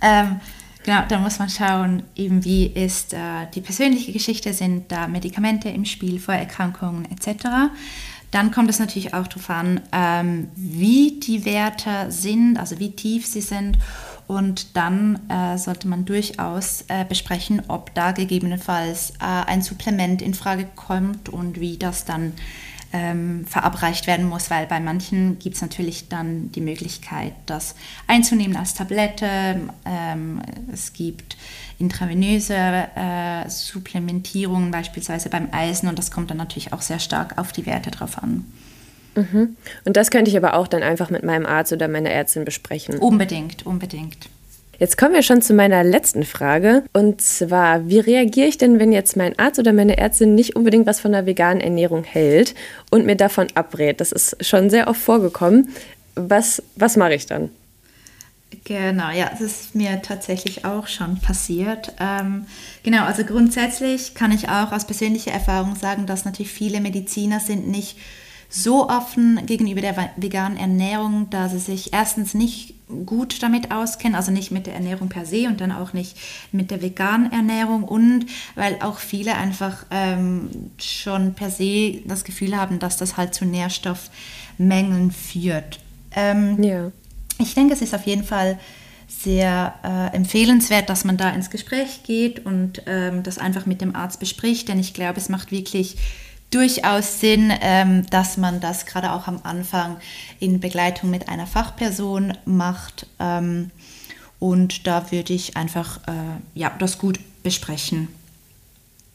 Ähm, 0.00 0.40
genau, 0.82 1.02
da 1.08 1.18
muss 1.18 1.38
man 1.38 1.48
schauen, 1.48 2.02
eben 2.16 2.44
wie 2.44 2.66
ist 2.66 3.12
äh, 3.14 3.46
die 3.54 3.60
persönliche 3.60 4.12
Geschichte, 4.12 4.52
sind 4.52 4.90
da 4.90 5.06
Medikamente 5.06 5.68
im 5.68 5.84
Spiel, 5.84 6.18
Vorerkrankungen 6.18 7.06
etc. 7.10 7.46
Dann 8.30 8.50
kommt 8.50 8.70
es 8.70 8.80
natürlich 8.80 9.14
auch 9.14 9.28
darauf 9.28 9.48
an, 9.50 9.80
ähm, 9.92 10.48
wie 10.56 11.20
die 11.20 11.44
Werte 11.44 12.10
sind, 12.10 12.56
also 12.58 12.80
wie 12.80 12.90
tief 12.90 13.26
sie 13.26 13.40
sind. 13.40 13.78
Und 14.26 14.74
dann 14.74 15.20
äh, 15.28 15.58
sollte 15.58 15.86
man 15.86 16.06
durchaus 16.06 16.84
äh, 16.88 17.04
besprechen, 17.04 17.62
ob 17.68 17.94
da 17.94 18.12
gegebenenfalls 18.12 19.10
äh, 19.20 19.24
ein 19.46 19.60
Supplement 19.60 20.22
in 20.22 20.32
Frage 20.32 20.66
kommt 20.74 21.28
und 21.28 21.60
wie 21.60 21.76
das 21.76 22.06
dann 22.06 22.32
ähm, 22.94 23.44
verabreicht 23.44 24.06
werden 24.06 24.26
muss, 24.26 24.50
weil 24.50 24.66
bei 24.66 24.78
manchen 24.78 25.38
gibt 25.40 25.56
es 25.56 25.62
natürlich 25.62 26.08
dann 26.08 26.52
die 26.52 26.60
Möglichkeit, 26.60 27.32
das 27.46 27.74
einzunehmen 28.06 28.56
als 28.56 28.74
Tablette. 28.74 29.60
Ähm, 29.84 30.40
es 30.72 30.92
gibt 30.92 31.36
intravenöse 31.80 32.54
äh, 32.54 33.50
Supplementierungen, 33.50 34.70
beispielsweise 34.70 35.28
beim 35.28 35.48
Eisen, 35.50 35.88
und 35.88 35.98
das 35.98 36.12
kommt 36.12 36.30
dann 36.30 36.38
natürlich 36.38 36.72
auch 36.72 36.82
sehr 36.82 37.00
stark 37.00 37.36
auf 37.36 37.50
die 37.50 37.66
Werte 37.66 37.90
drauf 37.90 38.22
an. 38.22 38.44
Mhm. 39.16 39.56
Und 39.84 39.96
das 39.96 40.12
könnte 40.12 40.30
ich 40.30 40.36
aber 40.36 40.54
auch 40.54 40.68
dann 40.68 40.84
einfach 40.84 41.10
mit 41.10 41.24
meinem 41.24 41.46
Arzt 41.46 41.72
oder 41.72 41.88
meiner 41.88 42.10
Ärztin 42.10 42.44
besprechen. 42.44 42.98
Unbedingt, 42.98 43.66
unbedingt. 43.66 44.28
Jetzt 44.78 44.98
kommen 44.98 45.14
wir 45.14 45.22
schon 45.22 45.42
zu 45.42 45.54
meiner 45.54 45.84
letzten 45.84 46.24
Frage. 46.24 46.84
Und 46.92 47.20
zwar, 47.20 47.88
wie 47.88 48.00
reagiere 48.00 48.48
ich 48.48 48.58
denn, 48.58 48.78
wenn 48.78 48.92
jetzt 48.92 49.16
mein 49.16 49.38
Arzt 49.38 49.58
oder 49.58 49.72
meine 49.72 49.98
Ärztin 49.98 50.34
nicht 50.34 50.56
unbedingt 50.56 50.86
was 50.86 51.00
von 51.00 51.12
der 51.12 51.26
veganen 51.26 51.60
Ernährung 51.60 52.04
hält 52.04 52.54
und 52.90 53.06
mir 53.06 53.16
davon 53.16 53.48
abrät? 53.54 54.00
Das 54.00 54.12
ist 54.12 54.44
schon 54.44 54.70
sehr 54.70 54.88
oft 54.88 55.00
vorgekommen. 55.00 55.68
Was, 56.14 56.62
was 56.76 56.96
mache 56.96 57.14
ich 57.14 57.26
dann? 57.26 57.50
Genau, 58.62 59.10
ja, 59.10 59.30
das 59.30 59.40
ist 59.40 59.74
mir 59.74 60.00
tatsächlich 60.02 60.64
auch 60.64 60.86
schon 60.86 61.18
passiert. 61.18 61.92
Ähm, 61.98 62.46
genau, 62.82 63.04
also 63.04 63.24
grundsätzlich 63.24 64.14
kann 64.14 64.30
ich 64.30 64.48
auch 64.48 64.72
aus 64.72 64.86
persönlicher 64.86 65.32
Erfahrung 65.32 65.74
sagen, 65.74 66.06
dass 66.06 66.24
natürlich 66.24 66.52
viele 66.52 66.80
Mediziner 66.80 67.40
sind 67.40 67.66
nicht 67.66 67.98
so 68.48 68.88
offen 68.88 69.44
gegenüber 69.46 69.80
der 69.80 70.10
veganen 70.16 70.58
Ernährung, 70.58 71.28
da 71.30 71.48
sie 71.48 71.58
sich 71.58 71.92
erstens 71.92 72.34
nicht 72.34 72.74
gut 73.06 73.42
damit 73.42 73.70
auskennen, 73.70 74.14
also 74.14 74.30
nicht 74.30 74.50
mit 74.50 74.66
der 74.66 74.74
Ernährung 74.74 75.08
per 75.08 75.26
se 75.26 75.46
und 75.48 75.60
dann 75.60 75.72
auch 75.72 75.92
nicht 75.92 76.16
mit 76.52 76.70
der 76.70 76.82
veganen 76.82 77.32
Ernährung 77.32 77.84
und 77.84 78.26
weil 78.54 78.78
auch 78.80 78.98
viele 78.98 79.34
einfach 79.34 79.86
ähm, 79.90 80.70
schon 80.78 81.34
per 81.34 81.50
se 81.50 82.02
das 82.06 82.24
Gefühl 82.24 82.56
haben, 82.56 82.78
dass 82.78 82.96
das 82.96 83.16
halt 83.16 83.34
zu 83.34 83.44
Nährstoffmängeln 83.44 85.10
führt. 85.10 85.80
Ähm, 86.14 86.62
ja. 86.62 86.92
Ich 87.38 87.54
denke, 87.54 87.74
es 87.74 87.82
ist 87.82 87.94
auf 87.94 88.06
jeden 88.06 88.24
Fall 88.24 88.58
sehr 89.08 89.74
äh, 89.82 90.16
empfehlenswert, 90.16 90.88
dass 90.88 91.04
man 91.04 91.16
da 91.16 91.30
ins 91.30 91.50
Gespräch 91.50 92.02
geht 92.04 92.44
und 92.44 92.82
ähm, 92.86 93.22
das 93.22 93.38
einfach 93.38 93.66
mit 93.66 93.80
dem 93.80 93.94
Arzt 93.94 94.20
bespricht, 94.20 94.68
denn 94.68 94.78
ich 94.78 94.94
glaube, 94.94 95.18
es 95.18 95.28
macht 95.28 95.50
wirklich 95.50 95.96
durchaus 96.54 97.20
Sinn, 97.20 97.52
ähm, 97.60 98.06
dass 98.10 98.36
man 98.36 98.60
das 98.60 98.86
gerade 98.86 99.12
auch 99.12 99.26
am 99.26 99.40
Anfang 99.42 99.96
in 100.38 100.60
Begleitung 100.60 101.10
mit 101.10 101.28
einer 101.28 101.46
Fachperson 101.46 102.32
macht. 102.44 103.06
Ähm, 103.18 103.70
und 104.38 104.86
da 104.86 105.10
würde 105.10 105.32
ich 105.32 105.56
einfach 105.56 105.98
äh, 106.06 106.38
ja, 106.54 106.72
das 106.78 106.98
gut 106.98 107.18
besprechen. 107.42 108.08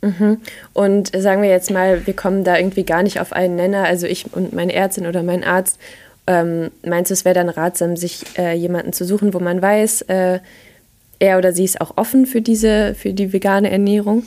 Mhm. 0.02 0.42
Und 0.74 1.12
sagen 1.16 1.42
wir 1.42 1.50
jetzt 1.50 1.72
mal, 1.72 2.06
wir 2.06 2.16
kommen 2.16 2.44
da 2.44 2.58
irgendwie 2.58 2.84
gar 2.84 3.04
nicht 3.04 3.20
auf 3.20 3.34
einen 3.34 3.56
Nenner, 3.56 3.84
also 3.84 4.08
ich 4.08 4.34
und 4.34 4.54
meine 4.54 4.74
Ärztin 4.74 5.08
oder 5.08 5.24
mein 5.24 5.44
Arzt. 5.44 5.80
Ähm, 6.28 6.72
meinst 6.86 7.10
du, 7.10 7.14
es 7.14 7.26
wäre 7.26 7.36
dann 7.36 7.50
ratsam, 7.50 7.98
sich 7.98 8.24
äh, 8.38 8.54
jemanden 8.54 8.94
zu 8.94 9.04
suchen, 9.04 9.34
wo 9.34 9.40
man 9.40 9.62
weiß, 9.62 10.04
äh, 10.04 10.40
er 11.20 11.38
oder 11.38 11.54
sie 11.54 11.66
ist 11.66 11.82
auch 11.82 11.98
offen 11.98 12.26
für 12.26 12.42
diese, 12.42 12.96
für 12.96 13.14
die 13.14 13.32
vegane 13.32 13.70
Ernährung? 13.70 14.26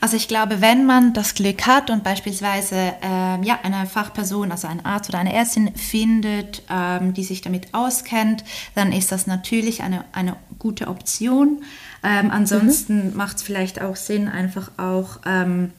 Also 0.00 0.16
ich 0.16 0.26
glaube, 0.26 0.60
wenn 0.60 0.86
man 0.86 1.12
das 1.12 1.34
Glück 1.34 1.66
hat 1.66 1.90
und 1.90 2.02
beispielsweise 2.02 2.94
ähm, 3.02 3.42
ja, 3.42 3.58
eine 3.62 3.86
Fachperson, 3.86 4.50
also 4.50 4.66
ein 4.66 4.84
Arzt 4.84 5.10
oder 5.10 5.18
eine 5.18 5.34
Ärztin 5.34 5.74
findet, 5.74 6.62
ähm, 6.70 7.12
die 7.14 7.24
sich 7.24 7.42
damit 7.42 7.72
auskennt, 7.72 8.44
dann 8.74 8.92
ist 8.92 9.12
das 9.12 9.26
natürlich 9.26 9.82
eine, 9.82 10.04
eine 10.12 10.36
gute 10.58 10.88
Option. 10.88 11.62
Ähm, 12.02 12.30
ansonsten 12.30 13.10
mhm. 13.10 13.16
macht 13.16 13.36
es 13.36 13.42
vielleicht 13.42 13.82
auch 13.82 13.96
Sinn, 13.96 14.28
einfach 14.28 14.70
auch 14.78 15.20
ähm, 15.26 15.72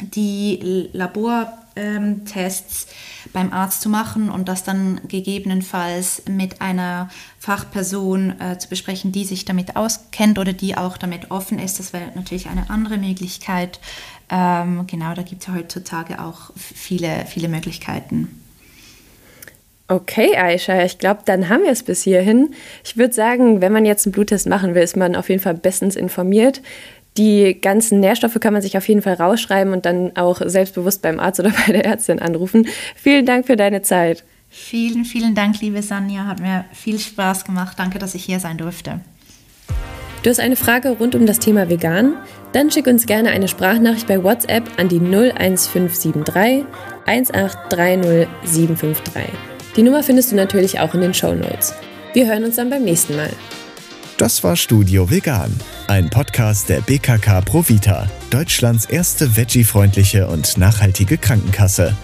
die 0.00 0.88
Labortests 0.92 2.86
beim 3.32 3.52
Arzt 3.52 3.82
zu 3.82 3.88
machen 3.88 4.30
und 4.30 4.48
das 4.48 4.64
dann 4.64 5.00
gegebenenfalls 5.08 6.22
mit 6.28 6.60
einer 6.60 7.08
Fachperson 7.38 8.40
äh, 8.40 8.58
zu 8.58 8.68
besprechen, 8.68 9.12
die 9.12 9.24
sich 9.24 9.44
damit 9.44 9.76
auskennt 9.76 10.38
oder 10.38 10.52
die 10.52 10.76
auch 10.76 10.96
damit 10.96 11.30
offen 11.30 11.58
ist. 11.58 11.78
Das 11.78 11.92
wäre 11.92 12.12
natürlich 12.14 12.48
eine 12.48 12.70
andere 12.70 12.98
Möglichkeit. 12.98 13.80
Ähm, 14.28 14.86
genau, 14.86 15.14
da 15.14 15.22
gibt 15.22 15.42
es 15.42 15.48
ja 15.48 15.54
heutzutage 15.54 16.20
auch 16.20 16.50
viele, 16.56 17.24
viele 17.26 17.48
Möglichkeiten. 17.48 18.42
Okay, 19.88 20.36
Aisha, 20.36 20.82
ich 20.82 20.98
glaube, 20.98 21.20
dann 21.26 21.48
haben 21.48 21.62
wir 21.62 21.70
es 21.70 21.84
bis 21.84 22.02
hierhin. 22.02 22.52
Ich 22.84 22.96
würde 22.96 23.14
sagen, 23.14 23.60
wenn 23.60 23.72
man 23.72 23.84
jetzt 23.84 24.04
einen 24.04 24.12
Bluttest 24.12 24.48
machen 24.48 24.74
will, 24.74 24.82
ist 24.82 24.96
man 24.96 25.14
auf 25.14 25.28
jeden 25.28 25.40
Fall 25.40 25.54
bestens 25.54 25.94
informiert. 25.94 26.60
Die 27.16 27.58
ganzen 27.60 28.00
Nährstoffe 28.00 28.38
kann 28.40 28.52
man 28.52 28.62
sich 28.62 28.76
auf 28.76 28.86
jeden 28.88 29.02
Fall 29.02 29.14
rausschreiben 29.14 29.72
und 29.72 29.86
dann 29.86 30.16
auch 30.16 30.42
selbstbewusst 30.44 31.02
beim 31.02 31.18
Arzt 31.18 31.40
oder 31.40 31.52
bei 31.66 31.72
der 31.72 31.84
Ärztin 31.84 32.20
anrufen. 32.20 32.66
Vielen 32.94 33.26
Dank 33.26 33.46
für 33.46 33.56
deine 33.56 33.82
Zeit. 33.82 34.24
Vielen, 34.48 35.04
vielen 35.04 35.34
Dank, 35.34 35.60
liebe 35.60 35.82
Sanja. 35.82 36.26
Hat 36.26 36.40
mir 36.40 36.64
viel 36.72 36.98
Spaß 36.98 37.44
gemacht. 37.44 37.78
Danke, 37.78 37.98
dass 37.98 38.14
ich 38.14 38.24
hier 38.24 38.40
sein 38.40 38.58
durfte. 38.58 39.00
Du 40.22 40.30
hast 40.30 40.40
eine 40.40 40.56
Frage 40.56 40.90
rund 40.90 41.14
um 41.14 41.26
das 41.26 41.38
Thema 41.38 41.68
vegan? 41.68 42.14
Dann 42.52 42.70
schick 42.70 42.86
uns 42.86 43.06
gerne 43.06 43.30
eine 43.30 43.48
Sprachnachricht 43.48 44.06
bei 44.06 44.22
WhatsApp 44.22 44.64
an 44.78 44.88
die 44.88 44.98
01573 44.98 46.64
1830753. 47.06 48.26
Die 49.76 49.82
Nummer 49.82 50.02
findest 50.02 50.32
du 50.32 50.36
natürlich 50.36 50.80
auch 50.80 50.94
in 50.94 51.02
den 51.02 51.14
Show 51.14 51.34
Notes. 51.34 51.74
Wir 52.12 52.26
hören 52.26 52.44
uns 52.44 52.56
dann 52.56 52.70
beim 52.70 52.82
nächsten 52.82 53.14
Mal. 53.14 53.30
Das 54.18 54.42
war 54.42 54.56
Studio 54.56 55.10
Vegan, 55.10 55.52
ein 55.88 56.08
Podcast 56.08 56.70
der 56.70 56.80
BKK 56.80 57.42
Provita, 57.42 58.08
Deutschlands 58.30 58.86
erste 58.86 59.36
veggie-freundliche 59.36 60.26
und 60.26 60.56
nachhaltige 60.56 61.18
Krankenkasse. 61.18 61.94